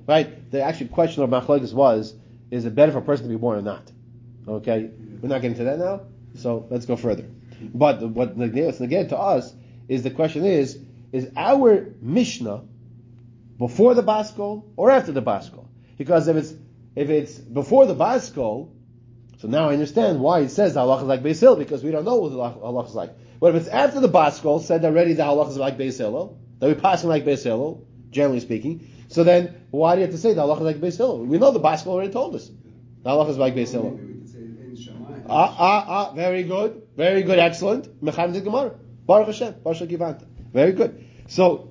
Right? 0.08 0.50
The 0.50 0.62
actual 0.62 0.88
question 0.88 1.22
of 1.22 1.30
machlekes 1.30 1.74
was, 1.74 2.14
is 2.50 2.64
it 2.64 2.74
better 2.74 2.92
for 2.92 2.98
a 2.98 3.02
person 3.02 3.26
to 3.26 3.30
be 3.30 3.36
born 3.36 3.58
or 3.58 3.62
not? 3.62 3.92
Okay? 4.48 4.90
We're 5.20 5.28
not 5.28 5.42
getting 5.42 5.58
to 5.58 5.64
that 5.64 5.78
now, 5.78 6.00
so 6.36 6.66
let's 6.70 6.86
go 6.86 6.96
further. 6.96 7.26
But 7.74 8.00
the- 8.00 8.08
what 8.08 8.36
what's 8.36 8.80
again 8.80 9.08
to 9.08 9.18
us 9.18 9.54
is 9.86 10.02
the 10.02 10.10
question 10.10 10.44
is, 10.44 10.78
is 11.12 11.30
our 11.36 11.94
Mishnah 12.00 12.64
before 13.58 13.94
the 13.94 14.02
Baskol 14.02 14.64
or 14.76 14.90
after 14.90 15.12
the 15.12 15.22
Baskol? 15.22 15.68
Because 15.98 16.26
if 16.26 16.36
it's 16.36 16.54
if 16.96 17.10
it's 17.10 17.38
before 17.38 17.86
the 17.86 17.94
Baskol, 17.94 18.70
so 19.38 19.48
now 19.48 19.70
I 19.70 19.74
understand 19.74 20.20
why 20.20 20.40
it 20.40 20.50
says 20.50 20.74
the 20.74 20.80
halach 20.80 21.02
is 21.02 21.08
like 21.08 21.22
Beis 21.22 21.40
Hillel, 21.40 21.56
because 21.56 21.84
we 21.84 21.90
don't 21.90 22.04
know 22.04 22.16
what 22.16 22.30
the 22.30 22.36
halach 22.36 22.60
halach 22.60 22.88
is 22.88 22.94
like. 22.94 23.10
But 23.40 23.54
if 23.54 23.62
it's 23.62 23.68
after 23.68 24.00
the 24.00 24.08
Baskol, 24.08 24.60
said 24.60 24.84
already 24.84 25.14
the 25.14 25.22
halach 25.22 25.48
is 25.50 25.56
like 25.56 25.78
Beis 25.78 25.98
Hillel, 25.98 26.38
that 26.58 26.66
we're 26.66 26.74
passing 26.74 27.08
like 27.08 27.24
Beis 27.24 27.44
Hillel, 27.44 27.86
generally 28.10 28.40
speaking, 28.40 28.88
so 29.08 29.24
then 29.24 29.66
why 29.70 29.94
do 29.94 30.00
you 30.00 30.06
have 30.06 30.14
to 30.14 30.20
say 30.20 30.32
the 30.34 30.42
halach 30.42 30.58
is 30.58 30.62
like 30.62 30.76
Beis 30.76 30.96
Hillel? 30.96 31.24
We 31.24 31.38
know 31.38 31.50
the 31.50 31.60
Baskol 31.60 31.88
already 31.88 32.12
told 32.12 32.34
us. 32.34 32.50
The 33.02 33.10
halach 33.10 33.28
is 33.28 33.38
like 33.38 33.54
Beis 33.54 33.72
Hillel. 33.72 33.90
We 33.90 34.14
could 34.14 34.28
say 34.28 34.38
in 34.38 35.26
Ah, 35.28 35.56
ah, 35.58 35.84
ah, 35.88 36.14
very 36.14 36.42
good. 36.42 36.82
Very 36.96 37.22
good, 37.22 37.38
excellent. 37.38 38.02
Mechan 38.02 38.32
the 38.32 38.40
Gemara. 38.40 38.74
Baruch 39.06 39.26
Hashem. 39.28 39.54
Baruch 39.62 39.78
Hashem. 39.78 40.31
Very 40.52 40.72
good. 40.72 41.04
So, 41.28 41.70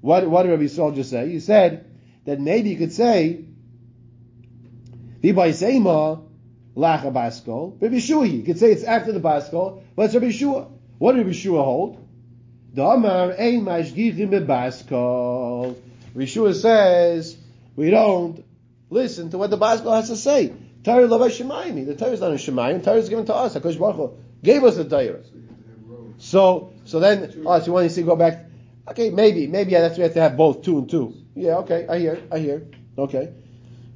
what, 0.00 0.28
what 0.28 0.44
did 0.44 0.50
Rabbi 0.50 0.64
Yisrael 0.64 0.94
just 0.94 1.10
say? 1.10 1.28
He 1.28 1.40
said 1.40 1.90
that 2.24 2.40
maybe 2.40 2.70
you 2.70 2.76
could 2.76 2.92
say, 2.92 3.44
V'bay 5.22 5.50
Seima, 5.50 6.22
Lacha 6.76 7.12
Baskol, 7.12 7.80
Rabbi 7.80 7.98
Shua. 7.98 8.26
You 8.26 8.42
could 8.42 8.58
say 8.58 8.70
it's 8.72 8.84
after 8.84 9.12
the 9.12 9.20
Baskol, 9.20 9.82
but 9.96 10.06
it's 10.06 10.14
Rabbi 10.14 10.30
Shua. 10.30 10.68
What 10.98 11.12
did 11.12 11.18
Rabbi 11.18 11.32
Shua 11.32 11.62
hold? 11.62 12.06
The 12.74 12.84
Amar 12.84 13.32
Ein 13.32 13.64
Mashgichim 13.64 14.46
Baskol. 14.46 15.76
Rabbi 16.14 16.26
Shua 16.26 16.54
says, 16.54 17.36
we 17.74 17.90
don't 17.90 18.44
listen 18.90 19.30
to 19.30 19.38
what 19.38 19.50
the 19.50 19.58
Baskol 19.58 19.96
has 19.96 20.08
to 20.08 20.16
say. 20.16 20.52
Torah 20.84 21.06
Lava 21.06 21.24
Shemayim. 21.24 21.84
The 21.86 21.96
Torah 21.96 22.12
is 22.12 22.20
not 22.20 22.30
in 22.30 22.36
Shemayim. 22.36 22.84
Torah 22.84 22.98
is 22.98 23.08
given 23.08 23.26
to 23.26 23.34
us. 23.34 23.56
HaKadosh 23.56 23.78
Baruch 23.78 23.96
Hu 23.96 24.16
gave 24.42 24.62
us 24.62 24.76
the 24.76 24.84
Torah. 24.84 25.20
So 26.18 26.72
So, 26.86 27.00
then, 27.00 27.42
oh, 27.44 27.58
so 27.58 27.66
you 27.66 27.72
want 27.72 27.90
to 27.90 28.02
go 28.02 28.16
back? 28.16 28.46
Okay, 28.88 29.10
maybe, 29.10 29.48
maybe 29.48 29.72
yeah, 29.72 29.80
that's 29.80 29.96
we 29.96 30.04
have 30.04 30.14
to 30.14 30.20
have 30.20 30.36
both 30.36 30.62
two 30.62 30.78
and 30.78 30.88
two. 30.88 31.12
Yeah, 31.34 31.56
okay, 31.58 31.86
I 31.88 31.98
hear, 31.98 32.22
I 32.30 32.38
hear. 32.38 32.68
Okay, 32.96 33.32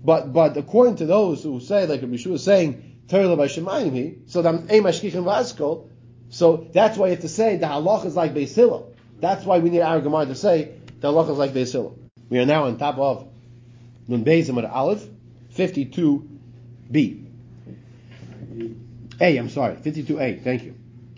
but 0.04 0.32
but 0.32 0.56
according 0.56 0.96
to 0.96 1.06
those 1.06 1.44
who 1.44 1.60
say, 1.60 1.86
like 1.86 2.02
Rabbi 2.02 2.16
Shua 2.16 2.38
saying, 2.38 3.04
so 3.08 4.42
then. 4.42 4.68
So 6.32 6.68
that's 6.72 6.96
why 6.96 7.06
you 7.06 7.10
have 7.12 7.20
to 7.20 7.28
say 7.28 7.56
the 7.56 7.66
halach 7.66 8.04
is 8.04 8.16
like 8.16 8.34
Beis. 8.34 8.84
That's 9.20 9.44
why 9.44 9.58
we 9.58 9.70
need 9.70 9.80
our 9.80 10.00
Gemara 10.00 10.26
to 10.26 10.34
say 10.34 10.74
the 11.00 11.12
halach 11.12 11.30
is 11.30 11.38
like 11.38 11.52
Beis. 11.52 11.96
We 12.28 12.38
are 12.40 12.46
now 12.46 12.64
on 12.64 12.76
top 12.76 12.98
of 12.98 13.28
Nun 14.08 14.24
Beis 14.24 14.46
Amud 14.46 14.70
Aleph, 14.70 15.06
fifty-two 15.50 16.28
B. 16.90 17.26
A, 19.20 19.36
I'm 19.36 19.48
sorry, 19.50 19.76
fifty-two 19.76 20.18
A. 20.20 20.36
Thank 20.36 20.64
you. 20.64 20.74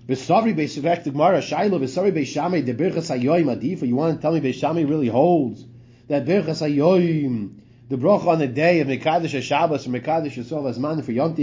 V'savri 0.09 0.57
be'sivek 0.57 1.05
the 1.05 1.13
Gemara 1.13 1.39
Shaila 1.39 1.81
v'savri 1.81 2.13
be'shamei 2.13 2.65
the 2.65 2.75
birchas 2.75 3.17
hayoyim 3.17 3.57
adifa. 3.57 3.87
You 3.87 3.95
want 3.95 4.17
to 4.17 4.23
tell 4.23 4.33
me 4.33 4.41
be'shamei 4.41 4.89
really 4.89 5.09
holds 5.09 5.65
that 6.09 6.25
birchas 6.25 6.61
hayoyim, 6.61 7.55
the 7.89 7.97
bracha 7.97 8.27
on 8.27 8.39
the 8.41 8.49
day 8.49 8.81
of 8.81 8.89
Mekadosh 8.89 9.41
Shabbos 9.43 9.87
or 9.87 9.91
Mekadosh 9.91 10.33
Yisrael 10.33 10.75
Azman 10.75 11.05
for 11.05 11.13
Yom 11.13 11.37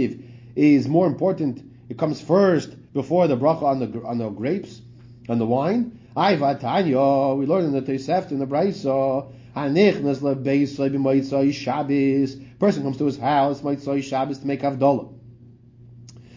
is 0.56 0.88
more 0.88 1.06
important. 1.06 1.62
It 1.88 1.96
comes 1.96 2.20
first 2.20 2.76
before 2.92 3.28
the 3.28 3.36
bracha 3.36 3.62
on 3.62 3.78
the 3.78 4.02
on 4.02 4.18
the 4.18 4.28
grapes, 4.28 4.82
on 5.28 5.38
the 5.38 5.46
wine. 5.46 5.98
Ayva 6.16 6.60
Tanya, 6.60 7.34
we 7.36 7.46
learned 7.46 7.66
in 7.66 7.72
the 7.72 7.82
Tosefta 7.82 8.32
in 8.32 8.40
the 8.40 8.46
Brayso. 8.46 9.32
Hanichnas 9.56 10.18
lebeisai 10.18 10.90
b'moitzai 10.90 11.54
Shabbos. 11.54 12.34
Person 12.58 12.82
comes 12.82 12.98
to 12.98 13.06
his 13.06 13.16
house, 13.16 13.62
moitzai 13.62 14.02
Shabbos 14.02 14.38
to 14.40 14.46
make 14.46 14.60
havdalah. 14.60 15.12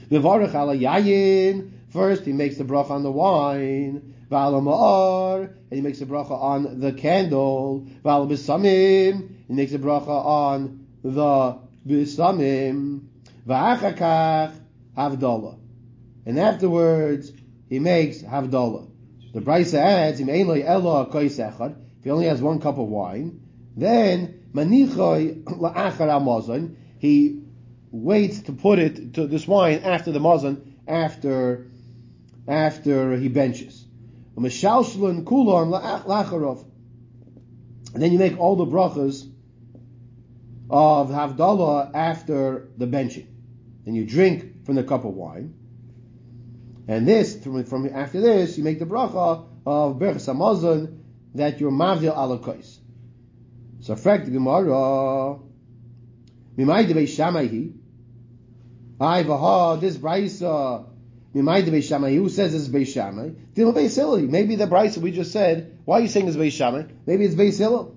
V'varach 0.09 0.53
ala 0.53 0.75
yayin. 0.75 1.72
First, 1.93 2.25
he 2.25 2.33
makes 2.33 2.57
the 2.57 2.63
bracha 2.63 2.89
on 2.89 3.03
the 3.03 3.11
wine. 3.11 4.15
Ma'ar. 4.31 5.41
And 5.43 5.73
he 5.73 5.81
makes 5.81 5.99
the 5.99 6.07
bracha 6.07 6.31
on 6.31 6.79
the 6.79 6.91
candle. 6.91 7.85
V'ala 8.03 8.27
b'samim. 8.27 9.29
He 9.47 9.53
makes 9.53 9.73
the 9.73 9.77
bracha 9.77 10.07
on 10.07 10.87
the 11.03 11.59
b'samim. 11.87 13.01
V'achakach 13.47 14.53
havdalah. 14.97 15.59
And 16.25 16.39
afterwards, 16.39 17.31
he 17.69 17.77
makes 17.77 18.23
havdalah. 18.23 18.89
The 19.33 19.41
Brisa 19.41 19.77
adds, 19.77 20.19
"Im 20.19 20.27
lo 20.47 21.05
kois. 21.11 21.39
If 21.39 22.03
he 22.03 22.09
only 22.09 22.25
has 22.25 22.41
one 22.41 22.59
cup 22.59 22.79
of 22.79 22.87
wine, 22.87 23.41
then 23.77 24.33
manichoy 24.51 25.43
la'achar. 25.43 26.75
He 26.97 27.43
waits 27.91 28.41
to 28.41 28.53
put 28.53 28.79
it 28.79 29.13
to 29.13 29.27
this 29.27 29.47
wine 29.47 29.81
after 29.83 30.11
the 30.11 30.19
mazon, 30.19 30.61
after 30.87 31.67
after 32.47 33.15
he 33.15 33.27
benches. 33.29 33.85
And 34.35 34.45
then 38.01 38.11
you 38.11 38.19
make 38.19 38.39
all 38.39 38.55
the 38.55 38.65
brachas 38.65 39.29
of 40.69 41.09
Havdalah 41.09 41.91
after 41.93 42.69
the 42.77 42.87
benching. 42.87 43.27
Then 43.85 43.95
you 43.95 44.05
drink 44.05 44.65
from 44.65 44.75
the 44.75 44.83
cup 44.83 45.05
of 45.05 45.13
wine. 45.13 45.53
And 46.87 47.07
this, 47.07 47.37
from, 47.41 47.63
from 47.65 47.89
after 47.93 48.19
this, 48.19 48.57
you 48.57 48.63
make 48.63 48.79
the 48.79 48.85
bracha 48.85 49.45
of 49.65 49.99
Berchas 49.99 50.27
Hamazon 50.27 50.99
that 51.35 51.59
you're 51.59 51.71
mavdil 51.71 52.15
alakos. 52.15 52.79
So, 53.81 53.95
frag 53.95 54.25
the 54.25 54.31
Gemara, 54.31 55.39
Mimai 56.57 56.87
de 56.87 56.93
Beishamaihi, 56.93 57.73
I 58.99 59.23
vaha, 59.23 59.79
this 59.79 59.97
Braisa, 59.97 60.85
Mimai 61.33 61.65
de 61.65 61.71
Beishamai, 61.71 62.15
who 62.15 62.29
says 62.29 62.53
it's 62.53 62.67
Beishamai? 62.67 63.35
Dil 63.55 63.73
Beis 63.73 63.95
Hillel. 63.95 64.21
Maybe 64.21 64.55
the 64.55 64.67
Braisa 64.67 64.99
we 64.99 65.11
just 65.11 65.31
said, 65.31 65.79
why 65.85 65.97
are 65.97 66.01
you 66.01 66.07
saying 66.07 66.27
it's 66.27 66.37
Beishamai? 66.37 66.89
Maybe 67.05 67.25
it's 67.25 67.35
Beis 67.35 67.57
Hillel. 67.57 67.95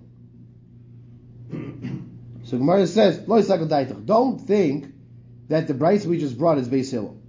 So 2.45 2.59
Gemara 2.59 2.87
says, 2.87 3.27
"Lo 3.27 3.41
yisakal. 3.41 4.07
Don't 4.07 4.39
think 4.39 4.93
that 5.49 5.67
the 5.67 5.75
Braisa 5.75 6.07
we 6.07 6.19
just 6.19 6.39
brought 6.39 6.59
is 6.59 6.69
Beis 6.69 6.91
Hillel. 6.91 7.21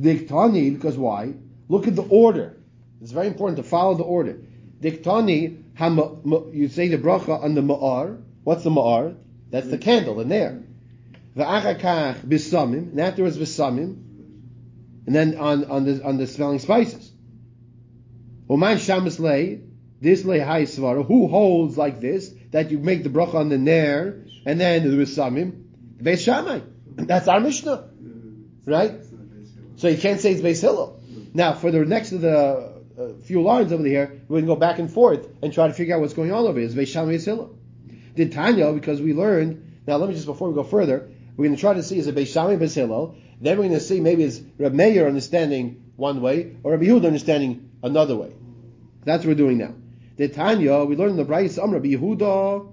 Diktani, 0.00 0.72
because 0.72 0.96
why? 0.96 1.34
Look 1.68 1.86
at 1.86 1.96
the 1.96 2.02
order. 2.02 2.56
It's 3.02 3.12
very 3.12 3.26
important 3.26 3.56
to 3.58 3.62
follow 3.62 3.94
the 3.94 4.04
order. 4.04 4.38
Diktani, 4.80 6.54
you 6.54 6.68
say 6.68 6.88
the 6.88 6.98
bracha 6.98 7.42
on 7.42 7.54
the 7.54 7.60
ma'ar. 7.60 8.22
What's 8.44 8.64
the 8.64 8.70
ma'ar? 8.70 9.16
That's 9.50 9.68
the 9.68 9.78
candle, 9.78 10.20
in 10.20 10.28
there. 10.28 10.62
the 11.34 11.44
nair. 11.44 11.62
V'achakach 11.62 12.20
bisamim, 12.20 12.92
and 12.92 13.00
afterwards 13.00 13.36
bisamim, 13.38 14.05
and 15.06 15.14
then 15.14 15.38
on, 15.38 15.64
on 15.70 15.84
the 15.84 16.04
on 16.04 16.16
the 16.18 16.26
smelling 16.26 16.58
spices. 16.58 17.12
Uman 18.50 18.76
shamas 18.78 19.18
lay, 19.18 19.62
this 20.00 20.24
lay 20.24 20.38
high 20.38 20.62
svara. 20.62 21.06
Who 21.06 21.28
holds 21.28 21.76
like 21.76 22.00
this 22.00 22.32
that 22.50 22.70
you 22.70 22.78
make 22.78 23.02
the 23.02 23.08
bracha 23.08 23.34
on 23.34 23.48
the 23.48 23.58
nair 23.58 24.24
and 24.44 24.60
then 24.60 24.88
the 24.88 24.96
bisamim? 24.96 25.64
Beis 26.00 26.24
Shammai. 26.24 26.60
That's 26.96 27.28
our 27.28 27.40
Mishnah, 27.40 27.88
right? 28.64 29.00
So 29.76 29.88
you 29.88 29.98
can't 29.98 30.20
say 30.20 30.32
it's 30.32 30.40
Beis 30.40 30.60
Hillel. 30.60 31.00
Now, 31.34 31.52
for 31.54 31.70
the 31.70 31.84
next 31.84 32.12
of 32.12 32.20
the 32.22 32.82
uh, 32.98 33.22
few 33.24 33.42
lines 33.42 33.72
over 33.72 33.84
here, 33.84 34.22
we 34.28 34.40
can 34.40 34.46
go 34.46 34.56
back 34.56 34.78
and 34.78 34.90
forth 34.90 35.28
and 35.42 35.52
try 35.52 35.66
to 35.66 35.74
figure 35.74 35.94
out 35.94 36.00
what's 36.00 36.14
going 36.14 36.32
on 36.32 36.44
over 36.44 36.58
here. 36.58 36.68
Is 36.68 36.74
Beis 36.74 36.88
Shammai 36.88 37.14
Beis 37.16 37.24
Hillel? 37.24 37.58
Did 38.14 38.32
Tanya, 38.32 38.72
because 38.72 39.00
we 39.02 39.12
learned, 39.12 39.82
now 39.86 39.96
let 39.96 40.08
me 40.08 40.14
just, 40.14 40.26
before 40.26 40.48
we 40.48 40.54
go 40.54 40.62
further, 40.62 41.10
we're 41.36 41.44
going 41.46 41.56
to 41.56 41.60
try 41.60 41.74
to 41.74 41.82
see 41.82 41.98
is 41.98 42.06
it 42.06 42.14
Beis 42.14 42.32
Shammai 42.32 42.56
Beis 42.56 42.74
Hillel, 42.74 43.16
then 43.40 43.58
we're 43.58 43.64
going 43.64 43.78
to 43.78 43.80
see 43.80 44.00
maybe 44.00 44.24
it's 44.24 44.40
Reb 44.58 44.72
Meir 44.72 45.06
understanding 45.06 45.92
one 45.96 46.20
way, 46.20 46.56
or 46.62 46.72
Rabbi 46.72 46.84
Yehuda 46.84 47.06
understanding 47.06 47.70
another 47.82 48.16
way. 48.16 48.32
That's 49.04 49.24
what 49.24 49.28
we're 49.28 49.34
doing 49.34 49.58
now. 49.58 49.74
The 50.16 50.28
Tanya, 50.28 50.84
we 50.84 50.96
learned 50.96 51.12
in 51.12 51.16
the 51.16 51.24
Braisa, 51.24 51.62
Am 51.62 51.72
Rabbi 51.72 51.88
Yehuda, 51.88 52.72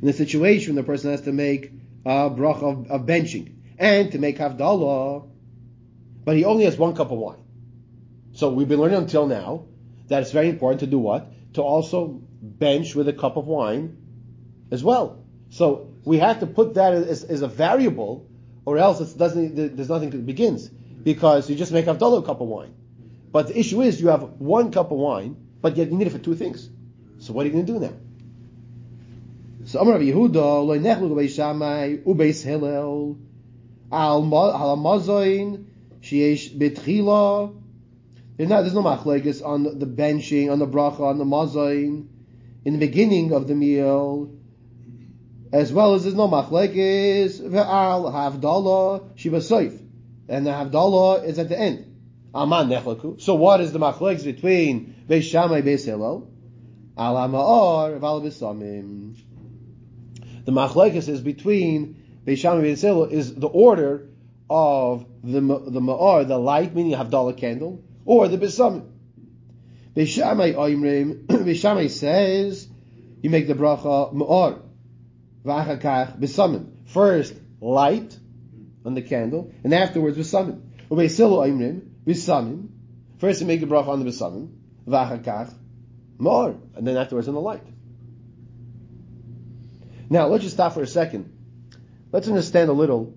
in 0.00 0.06
the 0.06 0.12
situation 0.12 0.76
the 0.76 0.82
person 0.82 1.10
has 1.10 1.22
to 1.22 1.32
make 1.32 1.72
a 2.06 2.30
brach 2.30 2.62
of, 2.62 2.90
of 2.90 3.02
benching, 3.02 3.54
and 3.78 4.12
to 4.12 4.18
make 4.18 4.38
Havdalah, 4.38 5.28
but 6.24 6.36
he 6.36 6.44
only 6.44 6.64
has 6.64 6.76
one 6.76 6.94
cup 6.94 7.10
of 7.10 7.18
wine. 7.18 7.42
So 8.32 8.50
we've 8.50 8.68
been 8.68 8.80
learning 8.80 8.98
until 8.98 9.26
now 9.26 9.66
that 10.08 10.22
it's 10.22 10.32
very 10.32 10.48
important 10.48 10.80
to 10.80 10.86
do 10.86 10.98
what? 10.98 11.32
To 11.54 11.62
also 11.62 12.20
bench 12.40 12.94
with 12.94 13.08
a 13.08 13.12
cup 13.12 13.36
of 13.36 13.46
wine 13.46 13.96
as 14.70 14.84
well. 14.84 15.24
So 15.50 15.92
we 16.04 16.18
have 16.18 16.40
to 16.40 16.46
put 16.46 16.74
that 16.74 16.92
as, 16.94 17.24
as 17.24 17.42
a 17.42 17.48
variable, 17.48 18.29
or 18.64 18.78
else 18.78 19.00
it 19.00 19.16
doesn't. 19.18 19.76
There's 19.76 19.88
nothing 19.88 20.10
that 20.10 20.26
begins 20.26 20.68
because 20.68 21.48
you 21.48 21.56
just 21.56 21.72
make 21.72 21.86
Havdalah 21.86 22.22
a 22.22 22.22
cup 22.22 22.40
of 22.40 22.48
wine. 22.48 22.74
But 23.32 23.48
the 23.48 23.58
issue 23.58 23.80
is 23.82 24.00
you 24.00 24.08
have 24.08 24.22
one 24.38 24.72
cup 24.72 24.90
of 24.90 24.98
wine, 24.98 25.36
but 25.60 25.76
yet 25.76 25.90
you 25.90 25.96
need 25.96 26.06
it 26.06 26.10
for 26.10 26.18
two 26.18 26.34
things. 26.34 26.68
So 27.18 27.32
what 27.32 27.44
are 27.44 27.48
you 27.48 27.52
going 27.52 27.66
to 27.66 27.72
do 27.72 27.78
now? 27.78 27.92
So 29.64 29.80
Amar 29.80 29.94
Rabbi 29.94 30.06
Yehuda 30.06 30.66
lo 30.66 30.78
nechlu 30.78 31.10
beis 31.10 31.34
Shammai 31.34 31.98
ubeis 31.98 32.42
Hillel 32.42 33.18
al 33.92 34.22
ma- 34.22 34.52
al 34.52 34.76
mazoin 34.76 35.66
sheyesh 36.00 36.56
betchila. 36.56 37.54
There's 38.36 38.48
not 38.48 38.62
there's 38.62 38.74
no 38.74 38.82
machlekes 38.82 39.44
on 39.44 39.64
the 39.78 39.86
benching 39.86 40.50
on 40.50 40.58
the 40.58 40.66
bracha 40.66 41.00
on 41.00 41.18
the 41.18 41.24
mazoin 41.24 42.08
in 42.64 42.72
the 42.72 42.78
beginning 42.78 43.32
of 43.32 43.48
the 43.48 43.54
meal, 43.54 44.30
as 45.52 45.72
well 45.72 45.94
as 45.94 46.04
there's 46.04 46.14
no 46.14 46.28
machlekes 46.28 47.40
ve'al 47.40 48.12
havdalah 48.12 49.18
shiva 49.18 49.38
soif, 49.38 49.78
and 50.28 50.46
the 50.46 50.50
havdalah 50.50 51.24
is 51.24 51.38
at 51.38 51.48
the 51.48 51.58
end. 51.58 51.86
Aman 52.32 52.68
nechlaku. 52.68 53.20
So 53.20 53.34
what 53.34 53.60
is 53.60 53.72
the 53.72 53.80
machlekes 53.80 54.24
between 54.24 55.04
Beis 55.08 55.22
Shammai 55.22 55.62
Beis? 55.62 55.88
Al 55.88 57.16
ha'ma'or 57.16 57.98
v'al 57.98 58.22
b'samim. 58.22 59.16
The 60.44 60.52
machlekes 60.52 61.08
is 61.08 61.20
between 61.20 62.20
Beis 62.24 62.38
Shammai 62.38 62.66
is 63.12 63.34
the 63.34 63.48
order 63.48 64.08
of 64.48 65.04
the 65.24 65.40
the 65.40 65.80
ma'or, 65.80 66.26
the 66.26 66.38
light, 66.38 66.74
meaning 66.74 66.92
Havdalah 66.92 67.36
candle, 67.36 67.82
or 68.04 68.28
the 68.28 68.38
besamim. 68.38 68.86
Beis 69.96 70.08
Shammai 70.08 70.52
oimrim. 70.52 71.90
Says 71.90 72.68
you 73.20 73.30
make 73.30 73.48
the 73.48 73.54
bracha 73.54 74.14
ma'or 74.14 74.62
v'achakach 75.44 76.18
besamim. 76.18 76.86
First 76.86 77.34
light 77.60 78.18
on 78.84 78.94
the 78.94 79.02
candle, 79.02 79.52
and 79.64 79.74
afterwards 79.74 80.16
besamim. 80.16 80.62
Beis 80.90 81.16
Hillel 81.16 81.38
oimrim 81.38 81.82
besamim. 82.06 82.68
First 83.18 83.40
you 83.40 83.46
make 83.46 83.60
the 83.60 83.66
bracha 83.66 83.88
on 83.88 84.04
the 84.04 84.10
besamim 84.10 84.50
v'achakach 84.86 85.54
ma'or, 86.18 86.60
and 86.76 86.86
then 86.86 86.96
afterwards 86.96 87.28
on 87.28 87.34
the 87.34 87.40
light. 87.40 87.64
Now, 90.08 90.26
let's 90.26 90.42
just 90.42 90.56
stop 90.56 90.74
for 90.74 90.82
a 90.82 90.86
second. 90.86 91.32
Let's 92.10 92.26
understand 92.26 92.68
a 92.68 92.72
little. 92.72 93.14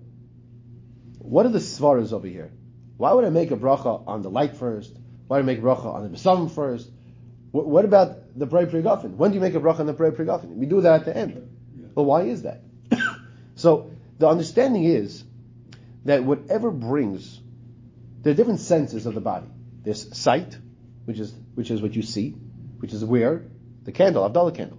What 1.18 1.44
are 1.46 1.48
the 1.48 1.58
svaras 1.58 2.12
over 2.12 2.28
here? 2.28 2.52
Why 2.96 3.12
would 3.12 3.24
I 3.24 3.30
make 3.30 3.50
a 3.50 3.56
bracha 3.56 4.06
on 4.06 4.22
the 4.22 4.30
light 4.30 4.56
first? 4.56 4.96
Why 5.26 5.38
do 5.38 5.42
I 5.42 5.46
make 5.46 5.58
a 5.58 5.62
bracha 5.62 5.86
on 5.86 6.04
the 6.04 6.16
besamim 6.16 6.50
first? 6.50 6.88
What, 7.50 7.84
about 7.84 8.36
the 8.36 8.46
Prei 8.46 8.66
Prigofen? 8.66 9.14
When 9.16 9.30
do 9.30 9.36
you 9.36 9.40
make 9.40 9.54
a 9.54 9.60
bracha 9.60 9.80
on 9.80 9.86
the 9.86 9.94
Prei 9.94 10.10
Prigofen? 10.10 10.56
We 10.56 10.66
do 10.66 10.80
that 10.80 11.00
at 11.00 11.04
the 11.04 11.16
end. 11.16 11.53
Well, 11.94 12.06
why 12.06 12.22
is 12.22 12.42
that? 12.42 12.62
so, 13.54 13.90
the 14.18 14.28
understanding 14.28 14.84
is 14.84 15.24
that 16.04 16.24
whatever 16.24 16.70
brings, 16.70 17.40
there 18.22 18.32
are 18.32 18.36
different 18.36 18.60
senses 18.60 19.06
of 19.06 19.14
the 19.14 19.20
body. 19.20 19.46
There's 19.82 20.16
sight, 20.16 20.56
which 21.04 21.18
is, 21.18 21.32
which 21.54 21.70
is 21.70 21.82
what 21.82 21.94
you 21.94 22.02
see, 22.02 22.30
which 22.78 22.92
is 22.92 23.04
where? 23.04 23.44
The 23.84 23.92
candle, 23.92 24.28
Avdallah 24.28 24.54
candle. 24.54 24.78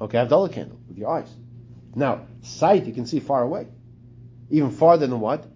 Okay, 0.00 0.18
Avdallah 0.18 0.52
candle 0.52 0.78
with 0.88 0.98
your 0.98 1.10
eyes. 1.10 1.32
Now, 1.94 2.26
sight 2.42 2.86
you 2.86 2.92
can 2.92 3.06
see 3.06 3.20
far 3.20 3.42
away, 3.42 3.66
even 4.50 4.70
farther 4.70 5.06
than 5.06 5.20
what? 5.20 5.46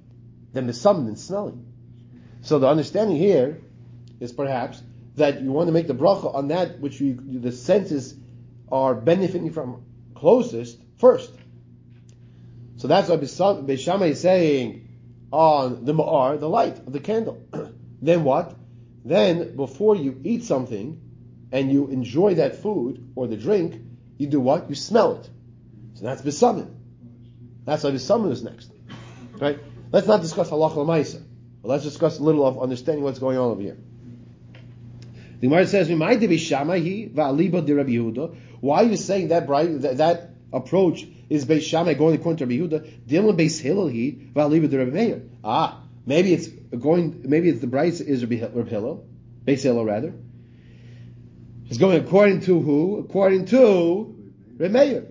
Than 0.53 0.67
the 0.67 0.91
and 0.91 1.19
smelling. 1.19 1.67
So 2.43 2.59
the 2.59 2.69
understanding 2.69 3.17
here 3.17 3.61
is 4.21 4.33
perhaps 4.33 4.83
that 5.17 5.41
you 5.41 5.51
want 5.53 5.69
to 5.69 5.73
make 5.73 5.87
the 5.87 5.95
bracha 5.95 6.35
on 6.35 6.49
that 6.49 6.81
which 6.81 7.01
you, 7.01 7.19
the 7.41 7.53
senses 7.53 8.15
are 8.71 8.95
benefiting 8.95 9.53
from 9.53 9.85
closest 10.17 10.79
first. 10.99 11.33
So 12.77 12.89
that's 12.89 13.09
why 13.09 13.17
Beis 13.17 14.11
is 14.11 14.21
saying 14.21 14.89
on 15.33 15.85
the 15.85 15.95
ma'ar, 15.95 16.39
the 16.39 16.49
light 16.49 16.79
of 16.79 16.93
the 16.93 17.01
candle. 17.01 17.43
then 18.03 18.25
what? 18.25 18.55
Then 19.05 19.57
before 19.57 19.97
you 19.97 20.21
eat 20.25 20.45
something 20.45 21.01
and 21.53 21.71
you 21.71 21.89
enjoy 21.89 22.35
that 22.35 22.63
food 22.63 23.13
or 23.15 23.27
the 23.27 23.37
drink, 23.37 23.81
you 24.19 24.27
do 24.27 24.41
what? 24.41 24.69
You 24.69 24.75
smell 24.75 25.21
it. 25.21 25.31
So 25.95 26.05
that's 26.05 26.23
besamim. 26.23 26.75
That's 27.65 27.85
why 27.85 27.91
besamim 27.91 28.33
is 28.33 28.43
next. 28.43 28.71
Right? 29.39 29.59
Let's 29.93 30.07
not 30.07 30.21
discuss 30.23 30.51
halacha 30.51 30.77
l'maisa. 30.77 31.23
But 31.63 31.69
let's 31.69 31.85
discuss 31.85 32.19
a 32.19 32.23
little 32.23 32.47
of 32.47 32.61
understanding 32.61 33.05
what's 33.05 33.19
going 33.19 33.39
on 33.39 33.51
over 33.51 33.63
here. 33.63 33.79
The 35.41 35.49
Gemara 35.49 35.67
says, 35.67 35.91
"Why 38.61 38.77
are 38.77 38.85
you 38.85 38.97
saying 38.97 39.29
that 39.29 39.47
bright, 39.47 39.83
that, 39.83 39.97
that 39.99 40.31
approach 40.53 41.07
is 41.29 41.45
Beis 41.45 41.63
Shammai 41.63 41.95
going 41.95 42.15
according 42.15 42.39
to 42.39 42.47
Rabbi 42.47 42.77
Yehuda? 42.77 43.07
Dilma 43.07 43.37
Beis 43.39 43.61
Hillel 43.61 43.89
he 43.89 44.13
va'aliba 44.35 44.71
de 44.71 44.79
Rabbi 44.79 44.91
Meir. 44.91 45.23
Ah, 45.45 45.83
maybe 46.07 46.33
it's 46.33 46.47
going. 46.49 47.23
Maybe 47.29 47.51
it's 47.51 47.61
the 47.61 47.67
bright 47.67 48.01
is 48.01 48.25
Rabbi 48.25 48.41
Rabbi 48.41 48.71
Hillel, 48.71 49.07
Beis 49.45 49.63
Hillel 49.63 49.85
rather. 49.85 50.15
It's 51.69 51.79
going 51.79 52.01
according 52.03 52.41
to 52.43 52.61
who? 52.61 52.99
According 52.99 53.47
to 53.47 54.17
Rabbi 54.57 54.73
Meir. 54.73 55.07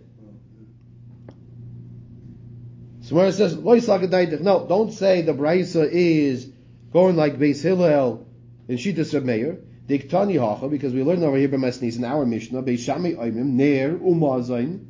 So 3.01 3.19
it 3.19 3.33
says 3.33 3.55
no, 3.55 4.65
don't 4.67 4.91
say 4.91 5.21
the 5.21 5.33
brisa 5.33 5.87
is 5.87 6.49
going 6.91 7.15
like 7.15 7.37
Beis 7.37 7.61
Hillel 7.61 8.25
Shitas 8.67 9.13
Rabbi 9.13 9.25
Meir. 9.25 9.59
Diktani 9.87 10.39
hacha 10.39 10.67
because 10.67 10.93
we 10.93 11.03
learned 11.03 11.23
over 11.23 11.37
here 11.37 11.47
by 11.47 11.57
Masnis 11.57 11.97
in 11.97 12.03
our 12.03 12.25
Mishnah 12.25 12.63
Beis 12.63 12.79
Shammai 12.79 13.13
oimim 13.13 13.53
ner 13.53 13.95
umazain 13.95 14.83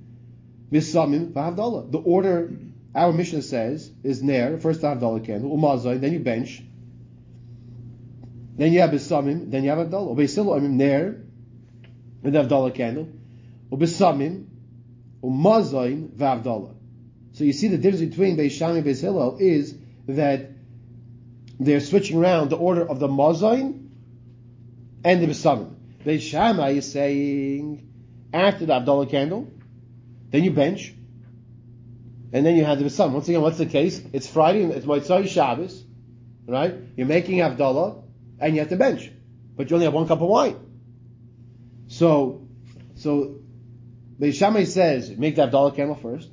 misamim 0.72 1.34
v'havdalah. 1.34 1.92
The 1.92 1.98
order 1.98 2.56
our 2.94 3.12
Mishnah 3.12 3.42
says 3.42 3.92
is 4.04 4.24
ner 4.24 4.58
first 4.58 4.82
havdalah 4.82 5.26
candle 5.26 5.56
umazain 5.58 6.00
then 6.00 6.14
you 6.14 6.20
bench. 6.20 6.64
Then 8.58 8.72
you 8.72 8.80
have 8.80 8.92
besamim, 8.92 9.52
then 9.52 9.66
you 9.66 9.70
have 9.70 9.80
havdalah. 9.80 10.16
Beis 10.16 10.34
Hillel 10.34 10.62
oimim 10.62 10.72
ner 10.72 11.22
and 12.24 12.34
the 12.34 12.44
havdalah 12.44 12.74
candle 12.74 13.10
ubesamim 13.70 14.46
umazain 15.22 16.08
v'havdalah. 16.08 16.74
So 17.34 17.44
you 17.44 17.52
see 17.52 17.68
the 17.68 17.78
difference 17.78 18.10
between 18.10 18.38
Beis 18.38 18.52
Shammai 18.52 18.78
and 18.78 18.86
Beis 18.86 19.02
Hillel 19.02 19.40
is 19.42 19.76
that 20.08 20.52
they're 21.60 21.82
switching 21.82 22.18
around 22.18 22.50
the 22.50 22.56
order 22.56 22.88
of 22.88 23.00
the 23.00 23.10
mazain 23.10 23.85
and 25.06 25.22
the 25.22 25.28
besamim. 25.28 25.76
Beis 26.04 26.22
Shammai 26.22 26.72
is 26.72 26.92
saying 26.92 27.88
after 28.34 28.66
the 28.66 28.74
Avdallah 28.74 29.10
candle, 29.10 29.48
then 30.32 30.44
you 30.44 30.52
bench, 30.52 30.94
and 32.34 32.46
then 32.46 32.56
you 32.58 32.66
have 32.66 32.80
the 32.80 32.86
besamim. 32.86 33.12
Once 33.12 33.30
again, 33.30 33.42
what's 33.42 33.60
the 33.60 33.68
case? 33.68 34.02
It's 34.12 34.28
Friday, 34.28 34.64
and 34.64 34.74
it's 34.74 34.86
Motzai 34.86 35.28
Shabbos, 35.28 35.84
right? 36.48 36.74
You're 36.98 37.08
making 37.08 37.38
Avdallah, 37.38 38.04
and 38.40 38.56
you 38.56 38.62
have 38.62 38.70
to 38.70 38.78
bench, 38.78 39.10
but 39.56 39.70
you 39.70 39.76
only 39.76 39.86
have 39.86 39.94
one 39.94 40.08
cup 40.08 40.22
of 40.22 40.28
wine. 40.28 40.60
So, 41.88 42.48
so 42.96 43.42
the 44.18 44.32
Shammai 44.32 44.64
says 44.64 45.12
make 45.12 45.36
the 45.36 45.44
Avdallah 45.44 45.76
candle 45.76 45.96
first. 45.96 46.30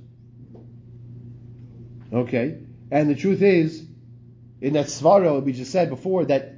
Okay, 2.11 2.59
and 2.91 3.11
the 3.11 3.15
truth 3.15 3.43
is, 3.43 3.87
in 4.63 4.75
that 4.75 4.87
svara 4.87 5.43
we 5.43 5.53
just 5.53 5.73
said 5.73 5.91
before 5.91 6.25
that 6.27 6.52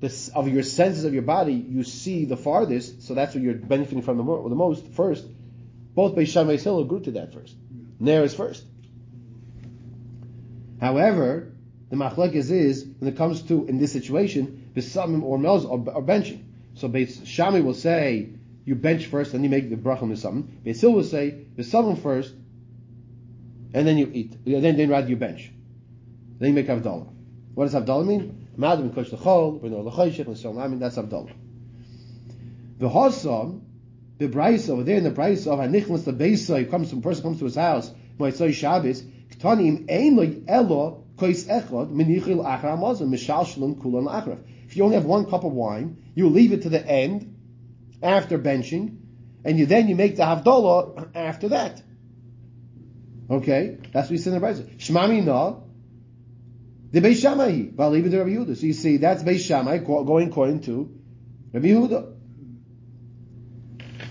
this, 0.00 0.28
of 0.28 0.48
your 0.48 0.62
senses 0.62 1.04
of 1.04 1.12
your 1.12 1.22
body, 1.22 1.54
you 1.54 1.82
see 1.82 2.24
the 2.24 2.36
farthest, 2.36 3.02
so 3.02 3.14
that's 3.14 3.34
what 3.34 3.42
you're 3.42 3.54
benefiting 3.54 4.02
from 4.02 4.16
the, 4.16 4.22
mo- 4.22 4.48
the 4.48 4.54
most 4.54 4.86
first. 4.88 5.24
Both 5.94 6.14
Beis 6.14 6.28
Shammai 6.28 6.52
and 6.52 6.60
Hillel 6.60 6.82
agree 6.82 7.00
to 7.00 7.10
that 7.12 7.32
first. 7.34 7.54
Ner 7.98 8.22
is 8.22 8.34
first. 8.34 8.64
However, 10.80 11.52
the 11.90 11.96
machlekes 11.96 12.50
is 12.50 12.86
when 12.98 13.12
it 13.12 13.16
comes 13.16 13.42
to 13.42 13.66
in 13.66 13.78
this 13.78 13.92
situation, 13.92 14.70
besamim 14.74 15.22
or 15.24 15.38
mels 15.38 15.64
are, 15.64 15.72
are 15.72 16.02
benching. 16.02 16.44
So 16.74 16.88
Beis 16.88 17.26
Shammai 17.26 17.60
will 17.60 17.74
say 17.74 18.30
you 18.64 18.76
bench 18.76 19.06
first, 19.06 19.32
then 19.32 19.42
you 19.42 19.50
make 19.50 19.68
the 19.68 19.76
bracha 19.76 20.02
besamim. 20.02 20.44
Beis 20.64 20.80
Hillel 20.80 20.96
will 20.96 21.04
say 21.04 21.46
besamim 21.56 22.00
first, 22.00 22.32
and 23.74 23.86
then 23.86 23.98
you 23.98 24.08
eat. 24.12 24.36
Then 24.44 24.76
then 24.76 24.88
rather 24.88 25.08
you 25.08 25.16
bench. 25.16 25.50
Then 26.38 26.50
you 26.50 26.54
make 26.54 26.68
havdalah. 26.68 27.08
What 27.54 27.64
does 27.64 27.74
havdalah 27.74 28.06
mean? 28.06 28.47
Madam 28.58 28.92
kosh 28.92 29.12
l'chol, 29.12 29.60
b'nor 29.60 29.84
l'choshech, 29.84 30.26
l'shol 30.26 30.58
I 30.60 30.66
mean 30.66 30.80
that's 30.80 30.96
havdalah. 30.96 31.32
The 32.78 32.88
hosam, 32.88 33.60
the 34.18 34.26
brayso 34.26 34.70
over 34.70 34.82
there 34.82 34.96
in 34.96 35.04
the 35.04 35.12
brayso 35.12 35.52
of 35.52 35.60
hanichnas 35.60 36.04
the 36.04 36.12
beisoy 36.12 36.68
comes 36.68 36.90
from 36.90 37.00
person 37.00 37.22
comes 37.22 37.38
to 37.38 37.44
his 37.44 37.54
house, 37.54 37.92
moitzoi 38.18 38.52
Shabbos, 38.52 39.02
ktanim 39.02 39.88
ein 39.88 40.16
lo 40.16 40.24
elo 40.48 41.04
kois 41.16 41.46
echod 41.46 41.92
minichil 41.92 42.44
achra 42.44 42.76
mazon 42.76 43.08
mishal 43.10 43.46
shalom 43.46 43.76
achraf. 43.76 44.40
If 44.66 44.76
you 44.76 44.82
only 44.82 44.96
have 44.96 45.04
one 45.04 45.26
cup 45.26 45.44
of 45.44 45.52
wine, 45.52 45.96
you 46.16 46.28
leave 46.28 46.52
it 46.52 46.62
to 46.62 46.68
the 46.68 46.84
end 46.84 47.36
after 48.02 48.40
benching, 48.40 48.98
and 49.44 49.56
you 49.56 49.66
then 49.66 49.86
you 49.86 49.94
make 49.94 50.16
the 50.16 50.24
havdalah 50.24 51.10
after 51.14 51.50
that. 51.50 51.80
Okay, 53.30 53.78
that's 53.92 54.06
what 54.06 54.10
we 54.10 54.18
say 54.18 54.32
in 54.32 54.40
the 54.40 54.44
brayso. 54.44 54.68
Shmami 54.78 55.24
na 55.24 55.60
The 56.90 57.00
Beis 57.00 57.20
Shammai, 57.20 57.70
Ba'aliba 57.74 58.10
de 58.10 58.18
Rabbi 58.18 58.30
Yehuda. 58.30 58.56
So 58.56 58.66
you 58.66 58.72
see, 58.72 58.96
that's 58.96 59.22
Beis 59.22 59.40
Shammai 59.40 59.78
going 59.78 60.28
according 60.28 60.62
to 60.62 60.90
Rabbi 61.52 61.68
Yehuda. 61.68 62.14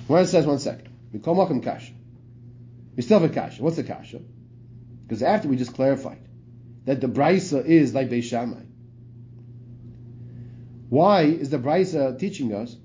Where 0.08 0.22
it 0.22 0.28
says 0.28 0.46
one 0.46 0.60
second. 0.60 0.90
We 1.12 1.20
call 1.20 1.36
Malcolm 1.36 1.62
Kasha. 1.62 1.94
We 2.96 3.04
still 3.04 3.20
have 3.20 3.30
a 3.30 3.34
Kasha. 3.34 3.64
What's 3.64 3.78
the 3.78 3.84
Kasha? 3.84 4.20
Because 5.04 5.24
after 5.24 5.48
we 5.48 5.56
just 5.56 5.74
clarified 5.74 6.28
that 6.86 7.02
the 7.02 7.08
Brisa 7.08 7.66
is 7.66 7.94
like 7.94 8.10
Beis 8.10 8.24
Shammai. 8.24 8.64
Why 10.90 11.24
is 11.24 11.50
the 11.50 11.58
Brisa 11.58 12.18
teaching 12.18 12.54
us 12.54 12.76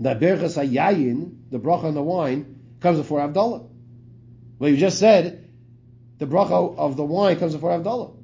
that 0.00 0.20
Berchas 0.20 0.56
HaYayin, 0.56 1.50
the 1.50 1.58
bracha 1.58 1.84
on 1.84 1.94
the 1.94 2.02
wine, 2.02 2.60
comes 2.80 2.98
before 2.98 3.20
Avdallah? 3.20 3.68
Well, 4.58 4.70
you 4.70 4.76
just 4.76 4.98
said 4.98 5.48
the 6.18 6.26
bracha 6.26 6.76
of 6.76 6.96
the 6.96 7.04
wine 7.04 7.38
comes 7.38 7.54
before 7.54 7.70
Avdallah. 7.70 8.21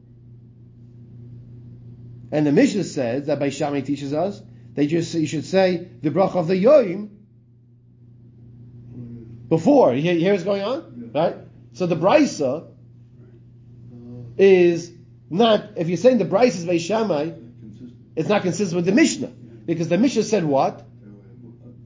And 2.31 2.47
the 2.47 2.53
Mishnah 2.53 2.85
says 2.85 3.27
that 3.27 3.39
Beis 3.39 3.53
Shammai 3.53 3.81
teaches 3.81 4.13
us 4.13 4.41
that 4.75 4.85
you, 4.85 4.91
just, 4.91 5.15
you 5.15 5.27
should 5.27 5.45
say 5.45 5.89
the 6.03 6.11
bracha 6.11 6.37
of 6.37 6.47
the 6.47 6.63
Yoim 6.63 7.09
before. 9.49 9.95
You 9.95 10.03
hear, 10.03 10.33
what's 10.33 10.45
going 10.45 10.63
on? 10.63 11.11
Right? 11.15 11.37
So 11.73 11.87
the 11.87 11.97
Braisa 11.97 12.69
is 14.37 14.93
not, 15.31 15.71
if 15.77 15.89
you're 15.89 15.97
saying 15.97 16.19
the 16.19 16.25
Braisa 16.25 16.57
is 16.57 16.67
Beis 16.67 16.87
Shammai, 16.87 17.33
it's 18.17 18.29
not 18.29 18.43
consistent 18.43 18.77
with 18.77 18.85
the 18.87 18.93
Mishnah. 18.93 19.33
Because 19.65 19.89
the 19.89 19.99
Mishnah 19.99 20.25
said 20.25 20.45
what? 20.45 20.87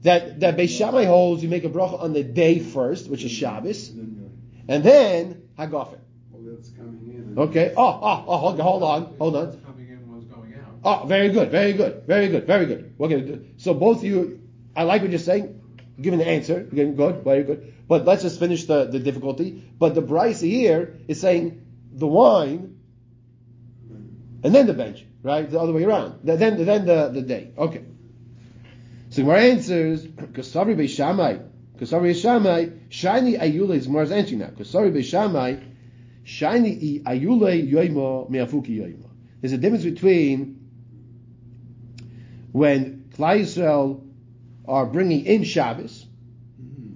That, 0.01 0.41
that 0.41 0.57
Beis 0.57 0.77
Shammai 0.77 1.05
holds 1.05 1.43
you 1.43 1.49
make 1.49 1.63
a 1.63 1.69
bracha 1.69 2.01
on 2.01 2.13
the 2.13 2.23
day 2.23 2.59
first, 2.59 3.09
which 3.09 3.23
is 3.23 3.31
Shabbos, 3.31 3.89
And 3.89 4.83
then 4.83 5.43
Hagafen. 5.57 5.99
well, 6.31 6.55
that's 6.55 6.69
coming 6.69 7.33
in. 7.35 7.37
Okay? 7.37 7.73
Oh, 7.75 7.99
oh, 8.01 8.25
oh, 8.27 8.37
hold 8.37 8.83
on, 8.83 9.15
hold 9.17 9.35
on. 9.35 9.45
One's 9.47 9.65
coming 9.65 9.87
in, 9.89 10.11
one's 10.11 10.25
going 10.25 10.53
out. 10.55 10.72
Oh, 10.83 11.05
very 11.05 11.29
good, 11.29 11.49
very 11.49 11.73
good, 11.73 12.03
very 12.05 12.27
good, 12.27 12.45
very 12.45 12.65
good. 12.65 12.93
Okay, 12.99 13.39
so 13.57 13.73
both 13.73 13.97
of 13.99 14.03
you, 14.03 14.41
I 14.75 14.83
like 14.83 15.01
what 15.01 15.11
you're 15.11 15.19
saying. 15.19 15.61
Giving 16.01 16.19
the 16.19 16.27
answer. 16.27 16.67
You're 16.73 16.91
good, 16.91 17.23
very 17.23 17.43
good. 17.43 17.73
But 17.87 18.05
let's 18.05 18.23
just 18.23 18.39
finish 18.39 18.65
the, 18.65 18.85
the 18.85 18.99
difficulty. 18.99 19.63
But 19.77 19.95
the 19.95 20.01
Braisa 20.01 20.47
here 20.47 20.97
is 21.07 21.21
saying 21.21 21.65
the 21.93 22.07
wine 22.07 22.79
and 24.43 24.53
then 24.53 24.67
the 24.67 24.73
bench, 24.73 25.05
right? 25.21 25.49
The 25.49 25.59
other 25.59 25.71
way 25.71 25.83
around. 25.83 26.19
Then, 26.23 26.39
then, 26.39 26.85
the, 26.85 27.09
the 27.09 27.21
day. 27.21 27.51
Okay. 27.57 27.83
So 29.09 29.21
Gemara 29.21 29.41
answers, 29.41 30.05
Kasari 30.05 30.75
Beis 30.75 30.89
Shammai, 30.89 31.37
Kasari 31.77 32.11
Beis 32.11 32.21
Shammai, 32.21 32.69
Shiny 32.89 33.37
Ayule 33.37 33.75
is 33.75 33.85
Gemara's 33.85 34.11
answering 34.11 34.39
now. 34.39 34.47
Kasari 34.47 34.91
Beis 34.91 35.05
Shammai, 35.05 35.57
Shiny 36.23 36.99
Ayule 37.05 37.71
Yoimo 37.71 38.29
Meafuki 38.29 38.79
Yoimo. 38.79 39.09
There's 39.39 39.53
a 39.53 39.57
difference 39.57 39.83
between 39.83 40.62
when 42.53 43.09
Klai 43.17 43.99
are 44.65 44.85
bringing 44.85 45.25
in 45.25 45.43
Shabbos 45.43 46.05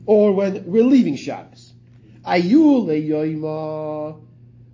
or 0.06 0.32
when 0.32 0.63
we're 0.65 0.84
leaving 0.84 1.17
Shabbos. 1.17 1.74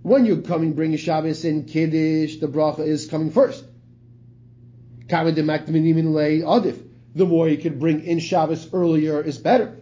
When 0.02 0.26
you're 0.26 0.42
coming 0.42 0.74
bringing 0.74 0.98
Shabbos 0.98 1.46
in 1.46 1.64
Kiddush, 1.64 2.36
the 2.36 2.48
bracha 2.48 2.86
is 2.86 3.06
coming 3.06 3.30
first. 3.30 3.64
The 5.08 6.22
more 7.26 7.48
you 7.48 7.56
can 7.56 7.78
bring 7.78 8.04
in 8.04 8.18
Shabbos 8.18 8.68
earlier 8.72 9.22
is 9.22 9.38
better. 9.38 9.78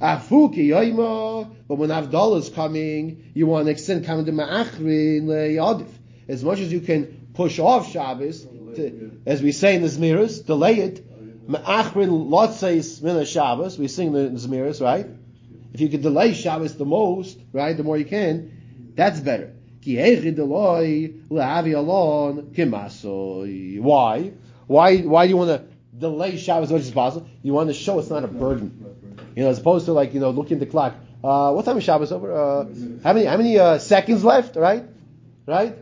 But 0.00 0.30
when 0.30 1.90
Avdallah 1.90 2.38
is 2.38 2.48
coming, 2.48 3.30
you 3.34 3.46
want 3.46 3.66
to 3.66 3.72
extend. 3.72 4.06
As 6.26 6.42
much 6.42 6.60
as 6.60 6.72
you 6.72 6.80
can 6.80 7.28
push 7.34 7.58
off 7.58 7.90
Shabbos, 7.90 8.46
as 9.26 9.42
we 9.42 9.52
say 9.52 9.74
in 9.76 9.82
the 9.82 9.88
Zmiris, 9.88 10.44
delay 10.44 10.74
it. 10.76 11.48
Ma'achrin 11.48 12.28
Lotzeis 12.30 13.02
Mina 13.02 13.24
Shabbos. 13.26 13.78
We 13.78 13.88
sing 13.88 14.12
the 14.12 14.30
Zmiris, 14.30 14.80
right? 14.80 15.06
If 15.72 15.80
you 15.80 15.88
could 15.88 16.02
delay 16.02 16.32
Shabbos 16.34 16.76
the 16.76 16.84
most, 16.84 17.38
right, 17.52 17.76
the 17.76 17.82
more 17.82 17.98
you 17.98 18.04
can, 18.04 18.92
that's 18.94 19.20
better. 19.20 19.52
Why? 23.80 24.32
Why? 24.66 24.98
Why 24.98 25.26
do 25.26 25.30
you 25.30 25.36
want 25.36 25.50
to 25.50 25.66
delay 25.98 26.38
Shabbos 26.38 26.68
as 26.68 26.72
much 26.72 26.82
as 26.82 26.90
possible? 26.90 27.28
You 27.42 27.52
want 27.52 27.68
to 27.68 27.74
show 27.74 27.98
it's 27.98 28.08
not 28.08 28.24
a 28.24 28.28
burden. 28.28 29.20
You 29.36 29.42
know, 29.42 29.50
as 29.50 29.58
opposed 29.58 29.86
to 29.86 29.92
like 29.92 30.14
you 30.14 30.20
know 30.20 30.30
looking 30.30 30.54
at 30.54 30.60
the 30.60 30.66
clock. 30.66 30.94
Uh, 31.22 31.52
what 31.52 31.64
time 31.64 31.76
is 31.76 31.84
Shabbos 31.84 32.12
over? 32.12 32.32
Uh, 32.32 32.64
how 33.02 33.12
many 33.12 33.26
how 33.26 33.36
many 33.36 33.58
uh, 33.58 33.78
seconds 33.78 34.24
left? 34.24 34.56
Right, 34.56 34.84
right. 35.46 35.76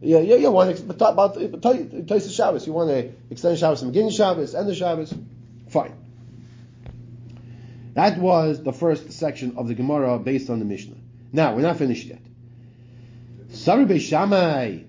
Yeah, 0.00 0.20
yeah, 0.20 0.36
yeah. 0.36 0.48
Want 0.48 0.76
to 0.76 0.94
talk 0.94 1.12
about 1.12 1.34
Taisa 1.36 2.34
Shabbos? 2.34 2.66
You 2.66 2.72
want 2.72 2.90
to 2.90 3.12
extend 3.30 3.54
the 3.54 3.58
Shabbos 3.58 3.80
from 3.80 3.88
beginning 3.88 4.10
Shabbos, 4.10 4.54
end 4.54 4.70
of 4.70 4.76
Shabbos? 4.76 5.12
Fine. 5.68 5.94
That 7.94 8.18
was 8.18 8.62
the 8.62 8.72
first 8.72 9.10
section 9.12 9.56
of 9.56 9.66
the 9.66 9.74
Gemara 9.74 10.18
based 10.20 10.50
on 10.50 10.60
the 10.60 10.64
Mishnah. 10.64 10.94
Now 11.32 11.56
we're 11.56 11.62
not 11.62 11.78
finished 11.78 12.06
yet. 12.06 12.20
Sari 13.50 13.86
Beis 13.86 14.02
Shammai. 14.02 14.84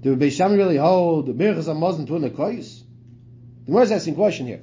Do 0.00 0.16
Beis 0.16 0.32
Shammai 0.32 0.56
really 0.56 0.76
hold 0.78 1.28
Birchas 1.28 1.68
Hamazon 1.68 2.08
to 2.08 2.16
a 2.16 2.30
kois? 2.30 2.82
The 3.60 3.66
Gemara 3.66 3.82
is 3.82 3.92
asking 3.92 4.16
question 4.16 4.46
here. 4.46 4.62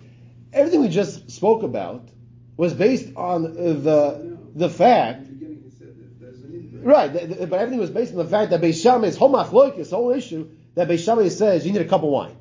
Everything 0.51 0.81
we 0.81 0.89
just 0.89 1.31
spoke 1.31 1.63
about 1.63 2.09
was 2.57 2.73
based 2.73 3.15
on 3.15 3.43
the 3.43 4.37
the 4.53 4.69
fact 4.69 5.19
In 5.19 5.25
the 5.27 5.33
beginning, 5.33 5.63
he 5.63 5.69
said 5.69 5.95
that 5.97 6.19
there's 6.19 6.41
an 6.41 6.53
inverse. 6.53 6.68
Right, 6.81 7.11
th- 7.11 7.27
th- 7.27 7.49
but 7.49 7.59
everything 7.59 7.79
was 7.79 7.89
based 7.89 8.11
on 8.11 8.17
the 8.17 8.25
fact 8.25 8.51
that 8.51 8.61
Beis 8.61 8.81
Shammai's 8.81 9.17
whole 9.17 9.31
machlokes, 9.31 9.89
the 9.89 9.95
whole 9.95 10.11
issue, 10.11 10.49
that 10.75 10.87
Beis 10.87 11.03
Shammai 11.03 11.27
says 11.29 11.65
you 11.65 11.73
need 11.73 11.81
a 11.81 11.87
cup 11.87 12.03
of 12.03 12.09
wine. 12.09 12.37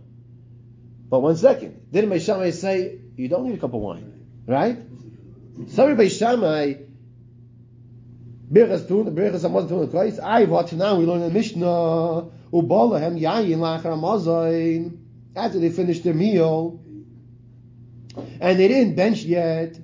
But 1.08 1.20
one 1.20 1.36
second, 1.36 1.90
didn't 1.90 2.10
Beis 2.10 2.24
Shammai 2.24 2.50
say 2.50 3.00
you 3.16 3.28
don't 3.28 3.46
need 3.46 3.54
a 3.54 3.60
cup 3.60 3.74
of 3.74 3.80
wine, 3.80 4.26
right? 4.46 4.78
Sorry, 5.68 5.94
Beis 5.96 6.18
Shammai, 6.18 6.74
Birchas 8.52 8.86
Tun, 8.86 9.06
Birchas 9.14 9.40
Hamazon 9.40 9.68
Tun 9.68 9.88
Kreis, 9.88 10.20
I 10.20 10.44
what? 10.44 10.72
Now 10.72 10.96
we 10.96 11.04
learn 11.04 11.20
the 11.20 11.30
Mishnah, 11.30 11.66
Ubalahem 12.52 13.20
Yayin 13.20 14.98
after 15.36 15.58
they 15.58 15.70
finished 15.70 16.04
their 16.04 16.14
meal, 16.14 16.80
and 18.40 18.58
they 18.58 18.68
didn't 18.68 18.94
bench 18.94 19.22
yet, 19.22 19.78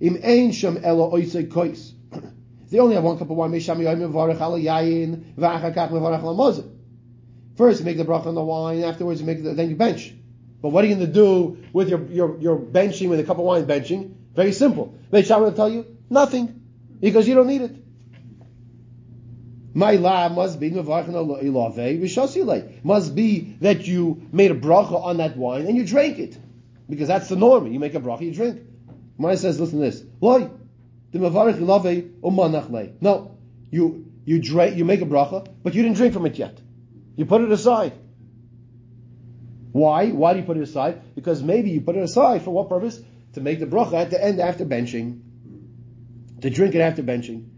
Im 0.00 0.18
Ein 0.22 0.52
Sham 0.52 0.78
Elo 0.82 1.12
Oisei. 1.12 1.94
They 2.70 2.78
only 2.78 2.94
have 2.94 3.04
one 3.04 3.18
cup 3.18 3.30
of 3.30 3.36
wine. 3.36 3.52
First, 7.56 7.80
you 7.80 7.84
make 7.84 7.96
the 7.96 8.04
bracha 8.04 8.26
on 8.26 8.34
the 8.34 8.44
wine. 8.44 8.84
Afterwards, 8.84 9.20
you 9.20 9.26
make 9.26 9.42
the, 9.42 9.54
then 9.54 9.70
you 9.70 9.76
bench. 9.76 10.12
But 10.60 10.70
what 10.70 10.84
are 10.84 10.86
you 10.86 10.96
going 10.96 11.06
to 11.06 11.12
do 11.12 11.58
with 11.72 11.88
your, 11.88 12.04
your, 12.06 12.38
your 12.38 12.58
benching 12.58 13.08
with 13.08 13.20
a 13.20 13.24
cup 13.24 13.38
of 13.38 13.44
wine 13.44 13.66
benching? 13.66 14.14
Very 14.34 14.52
simple. 14.52 14.94
Mesham 15.10 15.40
will 15.40 15.52
tell 15.52 15.70
you 15.70 15.86
nothing 16.10 16.60
because 17.00 17.26
you 17.26 17.34
don't 17.34 17.46
need 17.46 17.62
it. 17.62 17.74
My 19.74 19.92
la 19.92 20.28
must 20.28 20.60
be. 20.60 20.70
Must 20.70 20.86
be 23.14 23.56
that 23.60 23.86
you 23.86 24.22
made 24.32 24.50
a 24.50 24.54
bracha 24.54 25.04
on 25.04 25.18
that 25.18 25.36
wine 25.36 25.66
and 25.66 25.76
you 25.76 25.86
drank 25.86 26.18
it 26.18 26.36
because 26.88 27.08
that's 27.08 27.28
the 27.28 27.36
norm. 27.36 27.70
You 27.72 27.78
make 27.78 27.94
a 27.94 28.00
bracha, 28.00 28.22
you 28.22 28.34
drink. 28.34 28.62
Maya 29.18 29.36
says, 29.36 29.58
listen 29.58 29.80
to 29.80 29.84
this. 29.84 30.02
Loy, 30.20 30.48
the 31.12 31.18
mevarich 31.18 31.58
ilave 31.58 32.10
umanachle. 32.20 33.00
No, 33.00 33.36
you 33.70 34.06
you 34.24 34.40
drink, 34.40 34.76
you 34.76 34.84
make 34.84 35.00
a 35.00 35.06
bracha, 35.06 35.46
but 35.62 35.74
you 35.74 35.82
didn't 35.82 35.96
drink 35.96 36.12
from 36.12 36.26
it 36.26 36.38
yet. 36.38 36.60
You 37.16 37.26
put 37.26 37.40
it 37.40 37.50
aside. 37.50 37.92
Why? 39.72 40.10
Why 40.10 40.32
do 40.34 40.40
you 40.40 40.44
put 40.44 40.56
it 40.56 40.62
aside? 40.62 41.14
Because 41.14 41.42
maybe 41.42 41.70
you 41.70 41.80
put 41.80 41.96
it 41.96 42.02
aside 42.02 42.42
for 42.42 42.50
what 42.50 42.68
purpose? 42.68 43.00
To 43.34 43.40
make 43.40 43.58
the 43.60 43.66
bracha 43.66 43.94
at 43.94 44.10
the 44.10 44.22
end 44.22 44.40
after 44.40 44.64
benching. 44.64 45.20
To 46.42 46.50
drink 46.50 46.74
it 46.74 46.80
after 46.80 47.02
benching. 47.02 47.48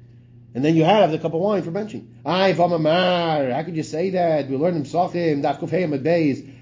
And 0.54 0.64
then 0.64 0.74
you 0.74 0.84
have 0.84 1.12
the 1.12 1.18
cup 1.18 1.34
of 1.34 1.40
wine 1.40 1.62
for 1.62 1.70
benching. 1.70 2.08
Ay, 2.24 2.52
v'amamar. 2.54 3.52
How 3.52 3.62
could 3.62 3.76
you 3.76 3.84
say 3.84 4.10
that? 4.10 4.48
We 4.48 4.56
learned 4.56 4.78
in 4.78 4.82
Sachim, 4.82 5.42
daf 5.42 5.60
kufayim 5.60 5.94
at 5.94 6.02
beis. 6.02 6.52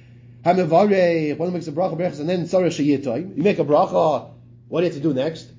Hamivarech. 0.44 1.38
One 1.38 1.52
makes 1.52 1.68
a 1.68 1.72
bracha, 1.72 2.20
and 2.20 2.28
then 2.28 2.44
tzarech 2.44 2.76
sheyitoy. 2.76 3.36
You 3.36 3.42
make 3.42 3.58
a 3.58 3.64
bracha. 3.64 4.30
What 4.68 4.80
do 4.80 4.86
you 4.86 4.92
have 4.92 5.02
to 5.02 5.08
do 5.08 5.14
next? 5.14 5.50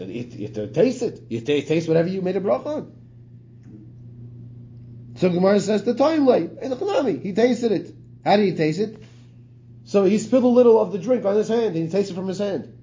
You 0.00 0.46
have 0.46 0.54
to, 0.54 0.66
taste 0.68 1.02
it. 1.02 1.22
You 1.28 1.40
ta- 1.40 1.66
taste 1.66 1.88
whatever 1.88 2.08
you 2.08 2.22
made 2.22 2.36
a 2.36 2.40
bracha 2.40 2.66
on. 2.66 2.92
So 5.16 5.30
Gemara 5.30 5.58
says 5.60 5.82
the 5.82 5.94
time 5.94 6.26
late. 6.26 6.50
And 6.62 6.72
the 6.72 7.20
he 7.22 7.32
tasted 7.32 7.72
it. 7.72 7.94
How 8.24 8.36
did 8.36 8.46
he 8.46 8.54
taste 8.54 8.78
it? 8.78 9.02
So 9.84 10.04
he 10.04 10.18
spilled 10.18 10.44
a 10.44 10.48
little 10.48 10.80
of 10.80 10.92
the 10.92 10.98
drink 10.98 11.24
on 11.24 11.34
his 11.34 11.48
hand, 11.48 11.74
and 11.74 11.76
he 11.76 11.88
tasted 11.88 12.14
from 12.14 12.28
his 12.28 12.38
hand. 12.38 12.76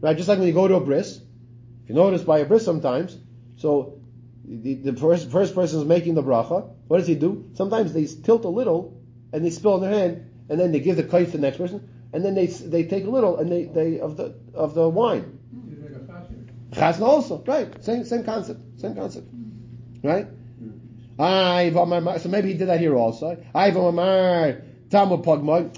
Right? 0.00 0.16
Just 0.16 0.28
like 0.28 0.38
when 0.38 0.48
you 0.48 0.54
go 0.54 0.68
to 0.68 0.74
a 0.74 0.80
bris. 0.80 1.16
If 1.16 1.88
you 1.88 1.94
notice 1.94 2.22
by 2.22 2.40
a 2.40 2.44
bris 2.44 2.64
sometimes, 2.64 3.16
so 3.56 4.00
the, 4.44 4.74
the 4.74 4.92
first, 4.94 5.30
first 5.30 5.54
person 5.54 5.80
is 5.80 5.86
making 5.86 6.14
the 6.14 6.22
bracha. 6.22 6.68
What 6.88 6.98
does 6.98 7.06
he 7.06 7.14
do? 7.14 7.50
Sometimes 7.54 7.92
they 7.92 8.06
tilt 8.06 8.44
a 8.44 8.48
little, 8.48 9.00
and 9.32 9.44
they 9.44 9.50
spill 9.50 9.74
on 9.74 9.80
their 9.80 9.92
hand, 9.92 10.30
and 10.48 10.60
then 10.60 10.72
they 10.72 10.80
give 10.80 10.96
the 10.96 11.04
kite 11.04 11.26
to 11.26 11.32
the 11.32 11.38
next 11.38 11.58
person, 11.58 11.88
and 12.12 12.24
then 12.24 12.34
they 12.34 12.46
they 12.46 12.84
take 12.84 13.04
a 13.04 13.10
little, 13.10 13.38
and 13.38 13.50
they, 13.50 13.64
they 13.64 14.00
of 14.00 14.16
the 14.16 14.34
of 14.52 14.74
the 14.74 14.88
wine. 14.88 15.38
Chasna 16.72 17.02
also, 17.02 17.42
right? 17.46 17.84
Same 17.84 18.04
same 18.04 18.24
concept, 18.24 18.60
same 18.80 18.94
concept. 18.94 19.28
Right? 20.02 20.26
Amar, 21.18 22.18
so 22.18 22.28
maybe 22.28 22.48
he 22.48 22.54
did 22.58 22.68
that 22.68 22.80
here 22.80 22.96
also. 22.96 23.36
Amar, 23.54 24.62
Tamu 24.90 25.22
Pogmoy. 25.22 25.76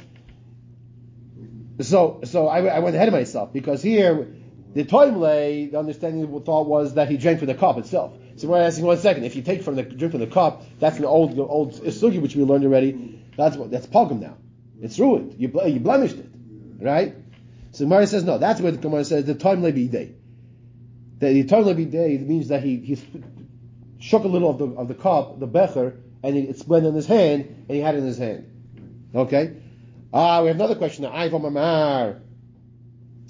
So, 1.81 2.21
so 2.25 2.47
I, 2.47 2.65
I 2.67 2.79
went 2.79 2.95
ahead 2.95 3.09
of 3.09 3.15
myself 3.15 3.53
because 3.53 3.83
here, 3.83 4.29
the 4.75 4.85
Toimle, 4.85 5.73
the 5.73 5.79
understanding 5.79 6.33
the 6.33 6.41
thought 6.41 6.67
was 6.67 6.95
that 6.95 7.11
he 7.11 7.17
drank 7.17 7.41
from 7.41 7.49
the 7.49 7.55
cup 7.55 7.79
itself. 7.79 8.17
So 8.37 8.49
we're 8.49 8.63
asking 8.63 8.85
one 8.85 8.99
second, 8.99 9.25
if 9.25 9.35
you 9.37 9.43
take 9.43 9.63
from 9.63 9.75
the 9.77 9.83
drink 9.83 10.13
from 10.13 10.21
the 10.21 10.29
cup, 10.29 10.63
that's 10.79 10.99
an 10.99 11.05
old 11.05 11.39
old 11.39 11.73
sugi 11.73 12.21
which 12.21 12.37
we 12.37 12.45
learned 12.45 12.65
already. 12.65 13.21
That's 13.37 13.57
what 13.57 13.71
that's 13.71 13.87
pogum 13.87 14.21
now. 14.21 14.37
It's 14.81 14.99
ruined. 14.99 15.37
You 15.39 15.53
you 15.67 15.81
blemished 15.81 16.17
it, 16.17 16.31
right? 16.81 17.15
So 17.73 17.87
Mara 17.87 18.07
says 18.07 18.25
no. 18.25 18.39
That's 18.39 18.61
where 18.61 18.73
the 18.73 18.79
Gemara 18.79 19.05
says 19.05 19.25
the 19.25 19.35
time 19.35 19.63
be 19.63 19.89
day. 19.89 20.15
The 21.19 21.45
time 21.45 21.77
be 21.77 21.85
day 21.85 22.19
means 22.19 22.49
that 22.49 22.63
he 22.63 22.77
he 22.77 22.99
shook 23.99 24.25
a 24.25 24.29
little 24.29 24.51
of 24.51 24.59
the 24.59 24.67
of 24.77 24.89
the 24.89 24.95
cup, 24.95 25.39
the 25.39 25.47
becher, 25.47 26.01
and 26.23 26.37
it 26.37 26.59
split 26.59 26.85
in 26.85 26.95
his 26.95 27.07
hand, 27.07 27.65
and 27.69 27.77
he 27.77 27.81
had 27.81 27.95
it 27.95 27.99
in 27.99 28.07
his 28.07 28.19
hand. 28.19 28.51
Okay. 29.15 29.57
Ah, 30.13 30.43
we 30.43 30.49
have 30.49 30.57
another 30.57 30.75
question. 30.75 31.05
I've 31.05 31.33
Mamar. 31.33 32.21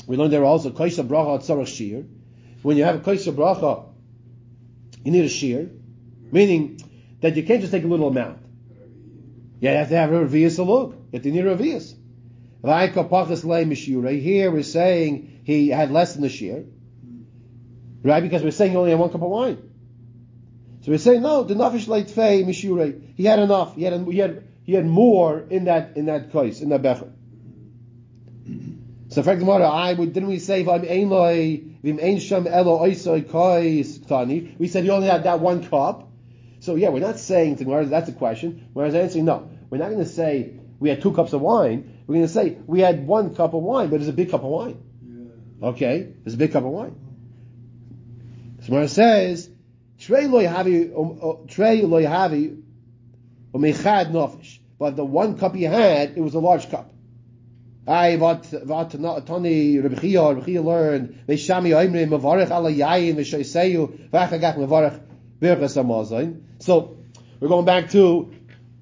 We 0.06 0.16
learned 0.16 0.32
there 0.32 0.44
also 0.44 0.70
kaisa 0.70 1.02
bracha 1.02 1.40
tzarach 1.40 1.66
shir. 1.66 2.04
When 2.62 2.76
you 2.76 2.84
have 2.84 2.96
a 2.96 2.98
kaisa 3.00 3.32
bracha, 3.32 3.86
you 5.04 5.12
need 5.12 5.24
a 5.24 5.28
shear, 5.28 5.70
meaning 6.32 6.80
that 7.20 7.36
you 7.36 7.42
can't 7.42 7.60
just 7.60 7.72
take 7.72 7.84
a 7.84 7.86
little 7.86 8.08
amount. 8.08 8.38
You 9.60 9.68
have 9.68 9.88
to 9.88 9.96
have 9.96 10.12
a 10.12 10.26
revius 10.26 10.58
alug. 10.58 10.92
You 10.92 11.08
have 11.14 11.22
to 11.22 11.30
need 11.30 11.46
a 11.46 11.56
revius. 11.56 11.94
Here 14.22 14.50
we're 14.50 14.62
saying 14.62 15.40
he 15.44 15.68
had 15.68 15.90
less 15.90 16.14
than 16.14 16.22
the 16.22 16.28
shear, 16.30 16.64
right? 18.04 18.22
Because 18.22 18.42
we're 18.42 18.52
saying 18.52 18.72
he 18.72 18.76
only 18.76 18.90
had 18.90 18.98
one 19.00 19.10
cup 19.10 19.22
of 19.22 19.30
wine. 19.30 19.70
So 20.82 20.92
we're 20.92 20.98
saying 20.98 21.22
no, 21.22 21.44
the 21.44 21.54
nafish 21.54 21.86
leitfei 21.86 22.46
mishure. 22.46 22.92
He 23.16 23.24
had 23.24 23.38
enough. 23.38 23.74
He 23.74 23.84
had 23.84 24.06
he 24.06 24.18
had 24.18 24.44
he 24.64 24.74
had 24.74 24.86
more 24.86 25.40
in 25.40 25.64
that 25.64 25.96
in 25.96 26.06
that 26.06 26.30
case 26.30 26.60
in 26.60 26.68
that 26.68 26.82
becher. 26.82 27.10
So, 29.08 29.22
for 29.22 29.32
example, 29.32 29.64
I 29.64 29.92
would 29.94 30.12
didn't 30.12 30.28
we 30.28 30.38
say 30.38 30.64
v'im 30.64 30.90
ein 30.90 31.08
loy 31.08 31.62
v'im 31.82 32.02
ein 32.02 32.18
sham 32.18 32.46
elo 32.46 32.80
oisoi 32.80 33.30
kais 33.30 33.98
tani? 33.98 34.54
We 34.58 34.68
said 34.68 34.84
he 34.84 34.90
only 34.90 35.08
had 35.08 35.24
that 35.24 35.40
one 35.40 35.66
cup. 35.66 36.10
So 36.60 36.74
yeah, 36.74 36.90
we're 36.90 37.00
not 37.00 37.18
saying 37.18 37.56
to 37.56 37.64
Gemara 37.64 37.86
that's 37.86 38.08
a 38.08 38.12
question. 38.12 38.68
Whereas 38.72 38.94
answering 38.94 39.24
no, 39.24 39.48
we're 39.70 39.78
not 39.78 39.90
going 39.90 40.04
to 40.04 40.10
say 40.10 40.54
we 40.80 40.88
had 40.90 41.00
two 41.00 41.12
cups 41.12 41.32
of 41.32 41.40
wine. 41.40 42.02
We're 42.06 42.16
going 42.16 42.26
to 42.26 42.32
say 42.32 42.58
we 42.66 42.80
had 42.80 43.06
one 43.06 43.34
cup 43.34 43.54
of 43.54 43.62
wine, 43.62 43.88
but 43.88 44.00
it's 44.00 44.10
a 44.10 44.12
big 44.12 44.30
cup 44.30 44.42
of 44.42 44.50
wine. 44.50 44.82
Yeah. 45.06 45.68
Okay, 45.68 46.08
it's 46.26 46.34
a 46.34 46.38
big 46.38 46.52
cup 46.52 46.64
of 46.64 46.70
wine. 46.70 47.03
Gemara 48.66 48.88
says 48.88 49.50
trey 49.98 50.26
loy 50.26 50.46
havi 50.46 50.96
um, 50.96 51.18
uh, 51.22 51.34
trey 51.48 51.82
loy 51.82 52.04
havi 52.04 52.62
umechad 53.52 54.10
nofish, 54.10 54.58
but 54.78 54.96
the 54.96 55.04
one 55.04 55.38
cup 55.38 55.54
he 55.54 55.64
had 55.64 56.16
it 56.16 56.20
was 56.20 56.34
a 56.34 56.40
large 56.40 56.70
cup. 56.70 56.90
I 57.86 58.16
Chia 58.16 58.22
learned 60.62 61.20
Veishami 61.28 61.74
Oimri 61.74 62.08
Mavarich 62.08 62.50
Ala 62.50 62.72
Yayin 62.72 63.16
V'Achagach. 64.10 64.80
So 66.60 66.96
we're 67.40 67.48
going 67.48 67.66
back 67.66 67.90
to 67.90 68.32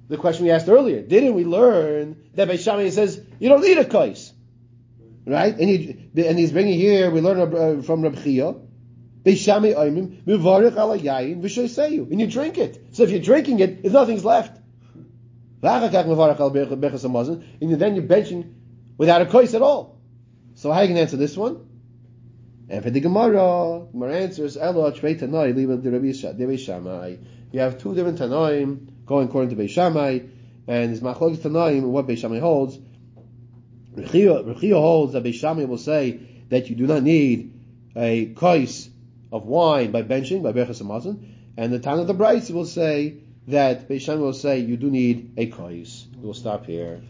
the 0.07 0.17
question 0.17 0.45
we 0.45 0.51
asked 0.51 0.69
earlier. 0.69 1.01
Didn't 1.01 1.33
we 1.33 1.43
learn 1.43 2.15
that 2.35 2.47
Veishami 2.47 2.89
says 2.91 3.21
you 3.39 3.49
don't 3.49 3.61
need 3.61 3.77
a 3.77 3.83
kais, 3.83 4.31
right? 5.25 5.53
And 5.53 5.69
he 5.69 6.09
and 6.25 6.39
he's 6.39 6.53
bringing 6.53 6.79
here 6.79 7.11
we 7.11 7.19
learn 7.19 7.39
uh, 7.41 7.81
from 7.81 8.03
Rabbi 8.03 8.39
Chia. 9.25 9.33
Veishami 9.33 9.75
Oimri 9.75 10.23
Mavarich 10.25 10.75
Ala 10.77 10.97
Yayin 10.97 11.41
V'Shoiseyu, 11.41 12.11
and 12.11 12.19
you 12.19 12.27
drink 12.27 12.57
it. 12.57 12.87
So 12.91 13.03
if 13.03 13.11
you're 13.11 13.19
drinking 13.19 13.59
it, 13.59 13.79
if 13.83 13.91
nothing's 13.93 14.25
left. 14.25 14.59
And 15.61 15.83
then 15.83 15.93
you're 17.95 18.03
benching 18.03 18.53
without 18.97 19.21
a 19.21 19.25
kois 19.25 19.53
at 19.53 19.61
all. 19.61 20.01
So 20.55 20.71
how 20.71 20.81
you 20.81 20.93
to 20.93 20.99
answer 20.99 21.17
this 21.17 21.37
one? 21.37 21.69
And 22.69 22.83
for 22.83 22.89
the 22.89 22.99
Gemara, 22.99 23.87
Gemara 23.91 24.15
answers, 24.15 24.57
Elo 24.57 24.91
Trei 24.91 25.15
Tanai, 25.15 25.51
Liba 25.53 25.77
de 25.77 25.91
Rabbi 25.91 26.11
Shammai. 26.57 27.15
You 27.51 27.59
have 27.59 27.77
two 27.77 27.93
different 27.95 28.19
Tanaim 28.19 29.05
going 29.05 29.27
according 29.27 29.55
to 29.55 29.61
Beis 29.61 29.69
Shammai, 29.69 30.19
and 30.67 30.91
it's 30.91 31.01
Machlokes 31.01 31.37
Tanaim, 31.37 31.83
what 31.83 32.07
Beis 32.07 32.17
Shammai 32.17 32.39
holds. 32.39 32.77
Rechia 33.95 34.73
holds 34.73 35.13
that 35.13 35.23
Beis 35.23 35.35
Shammai 35.35 35.65
will 35.65 35.77
say 35.77 36.19
that 36.49 36.69
you 36.69 36.75
do 36.75 36.87
not 36.87 37.03
need 37.03 37.53
a 37.95 38.33
kois 38.33 38.89
of 39.33 39.47
wine 39.47 39.91
by 39.91 40.03
benching, 40.03 40.43
by 40.43 40.53
Birchas 40.53 40.81
Hamazon, 40.81 41.25
and 41.57 41.73
the 41.73 41.79
town 41.79 41.99
of 41.99 42.05
the 42.07 42.13
Brights 42.13 42.51
will 42.51 42.65
say 42.65 43.17
that 43.47 43.89
Beis 43.89 44.01
Shammai 44.01 44.21
will 44.21 44.33
say 44.33 44.59
you 44.59 44.77
do 44.77 44.91
need 44.91 45.33
a 45.37 45.47
kois. 45.49 46.05
We'll 46.17 46.35
stop 46.35 46.67
here. 46.67 47.01